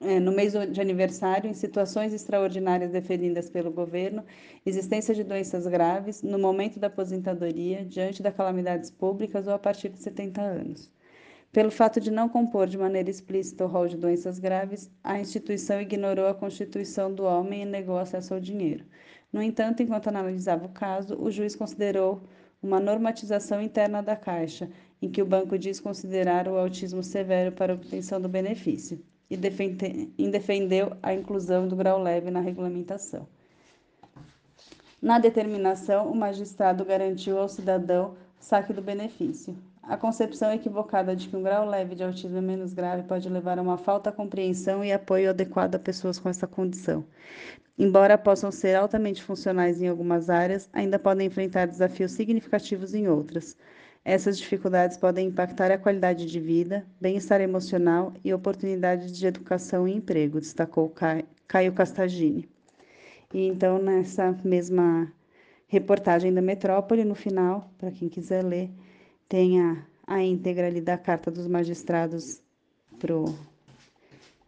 [0.01, 4.25] é, no mês de aniversário, em situações extraordinárias definidas pelo governo,
[4.65, 9.87] existência de doenças graves, no momento da aposentadoria, diante de calamidades públicas ou a partir
[9.87, 10.91] de 70 anos.
[11.49, 15.79] Pelo fato de não compor de maneira explícita o rol de doenças graves, a instituição
[15.79, 18.83] ignorou a constituição do homem e negou acesso ao dinheiro.
[19.36, 22.21] No entanto, enquanto analisava o caso, o juiz considerou
[22.63, 24.69] uma normatização interna da Caixa,
[25.01, 28.97] em que o banco diz considerar o autismo severo para obtenção do benefício,
[29.29, 33.27] e defendeu a inclusão do grau leve na regulamentação.
[35.01, 39.53] Na determinação, o magistrado garantiu ao cidadão saque do benefício.
[39.88, 43.59] A concepção equivocada de que um grau leve de autismo é menos grave pode levar
[43.59, 47.05] a uma falta de compreensão e apoio adequado a pessoas com essa condição.
[47.77, 53.55] Embora possam ser altamente funcionais em algumas áreas, ainda podem enfrentar desafios significativos em outras.
[54.03, 59.93] Essas dificuldades podem impactar a qualidade de vida, bem-estar emocional e oportunidades de educação e
[59.93, 60.93] emprego, destacou
[61.47, 62.49] Caio Castagini.
[63.33, 65.11] E então, nessa mesma
[65.67, 68.71] reportagem da Metrópole, no final, para quem quiser ler,
[69.28, 72.41] tem a, ali da carta dos magistrados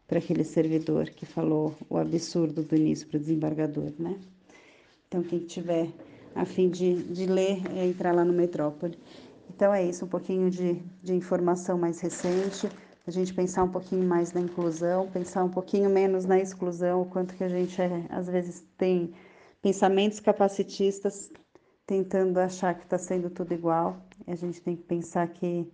[0.08, 4.18] para aquele servidor que falou o absurdo do início para o desembargador, né?
[5.08, 5.90] Então, quem tiver
[6.36, 8.98] a fim de, de ler, é entrar lá no Metrópole.
[9.50, 12.70] Então, é isso, um pouquinho de, de informação mais recente,
[13.08, 17.06] a gente pensar um pouquinho mais na inclusão, pensar um pouquinho menos na exclusão, o
[17.06, 19.14] quanto que a gente, é, às vezes, tem
[19.62, 21.32] pensamentos capacitistas
[21.86, 24.06] tentando achar que está sendo tudo igual.
[24.28, 25.66] A gente tem que pensar que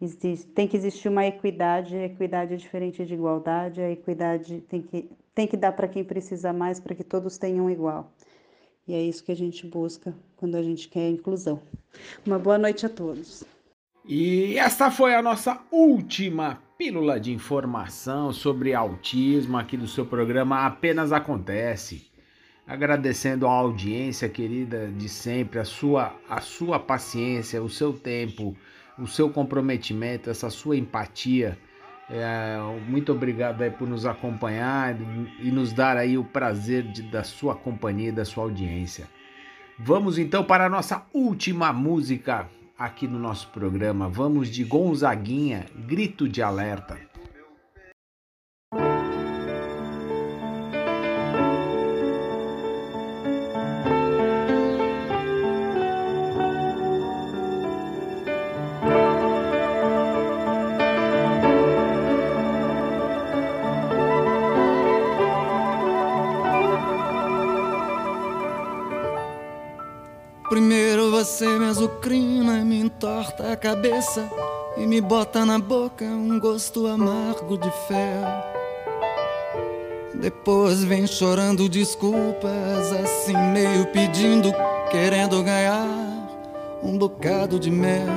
[0.00, 5.08] existe, tem que existir uma equidade, equidade é diferente de igualdade, a equidade tem que,
[5.34, 8.12] tem que dar para quem precisa mais, para que todos tenham igual.
[8.86, 11.60] E é isso que a gente busca quando a gente quer inclusão.
[12.26, 13.44] Uma boa noite a todos.
[14.04, 20.66] E esta foi a nossa última pílula de informação sobre autismo aqui do seu programa
[20.66, 22.13] Apenas Acontece
[22.66, 28.56] agradecendo a audiência querida de sempre, a sua, a sua paciência, o seu tempo,
[28.98, 31.58] o seu comprometimento, essa sua empatia.
[32.08, 32.56] É,
[32.86, 34.94] muito obrigado aí por nos acompanhar
[35.40, 39.08] e nos dar aí o prazer de, da sua companhia, da sua audiência.
[39.78, 42.48] Vamos então para a nossa última música
[42.78, 44.08] aqui no nosso programa.
[44.08, 47.13] Vamos de Gonzaguinha, Grito de Alerta.
[73.54, 74.28] A cabeça
[74.76, 78.24] e me bota na boca um gosto amargo de fel.
[80.12, 84.52] Depois vem chorando desculpas, assim meio pedindo,
[84.90, 85.86] querendo ganhar
[86.82, 88.08] um bocado de mel.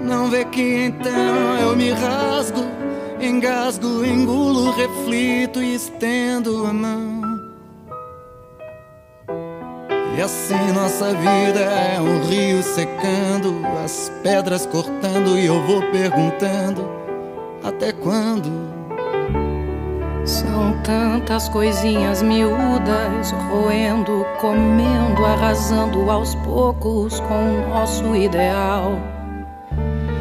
[0.00, 2.62] Não vê que então eu me rasgo,
[3.20, 7.21] engasgo, engulo, reflito e estendo a mão.
[10.22, 16.88] E assim nossa vida é um rio secando, as pedras cortando e eu vou perguntando
[17.60, 18.48] até quando?
[20.24, 28.92] São tantas coisinhas miúdas, roendo, comendo, arrasando aos poucos com o nosso ideal.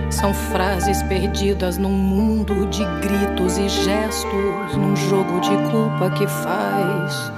[0.09, 7.31] São frases perdidas num mundo de gritos e gestos, num jogo de culpa que faz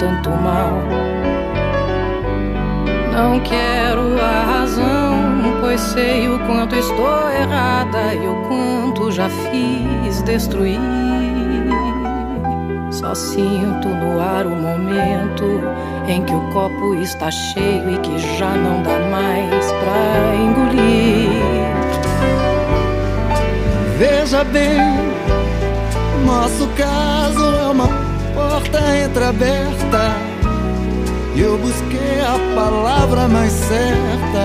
[0.00, 1.17] tanto mal.
[3.18, 10.22] Não quero a razão, pois sei o quanto estou errada e o quanto já fiz
[10.22, 10.78] destruir.
[12.92, 15.60] Só sinto no ar o momento
[16.06, 21.28] em que o copo está cheio e que já não dá mais pra engolir.
[23.98, 24.78] Veja bem,
[26.24, 27.88] nosso caso é uma
[28.32, 30.27] porta entreaberta
[31.40, 34.44] eu busquei a palavra mais certa.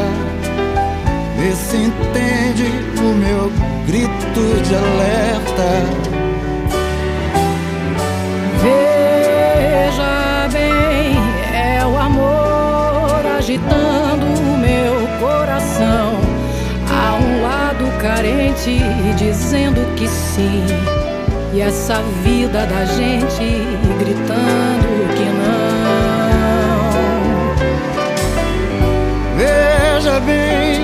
[1.38, 2.68] Vê se entende
[3.00, 3.52] o meu
[3.88, 5.70] grito de alerta.
[8.62, 11.18] Veja bem,
[11.52, 16.20] é o amor agitando o meu coração.
[16.92, 18.80] Há um lado carente
[19.18, 20.66] dizendo que sim.
[21.54, 23.66] E essa vida da gente
[24.00, 25.63] gritando que não.
[30.14, 30.80] Veja bem,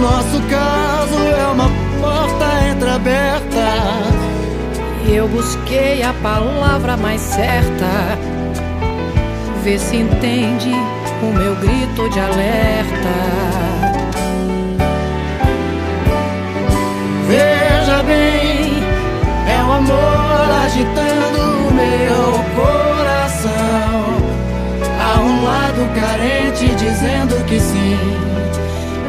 [0.00, 1.70] nosso caso é uma
[2.00, 3.68] porta entreaberta.
[5.08, 8.18] Eu busquei a palavra mais certa.
[9.62, 10.72] Vê se entende
[11.22, 13.14] o meu grito de alerta.
[17.28, 18.82] Veja bem,
[19.46, 23.83] é o amor agitando o meu coração.
[25.44, 27.98] Lado carente dizendo que sim.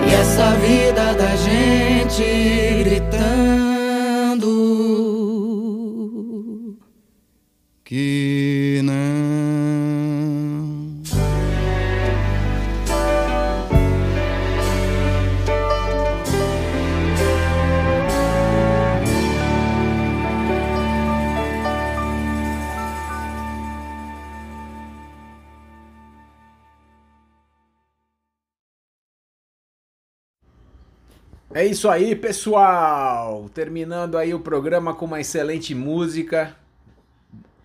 [0.07, 3.64] E essa vida da gente gritando
[31.66, 33.49] É isso aí, pessoal!
[33.51, 36.55] Terminando aí o programa com uma excelente música,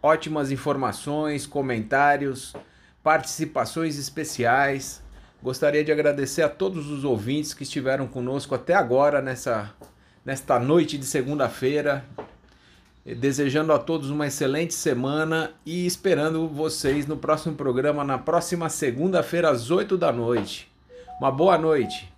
[0.02, 2.54] ótimas informações, comentários,
[3.02, 5.02] participações especiais.
[5.42, 9.70] Gostaria de agradecer a todos os ouvintes que estiveram conosco até agora nessa
[10.24, 12.02] nesta noite de segunda-feira.
[13.04, 19.50] Desejando a todos uma excelente semana e esperando vocês no próximo programa, na próxima segunda-feira,
[19.50, 20.72] às 8 da noite.
[21.20, 22.10] Uma boa noite.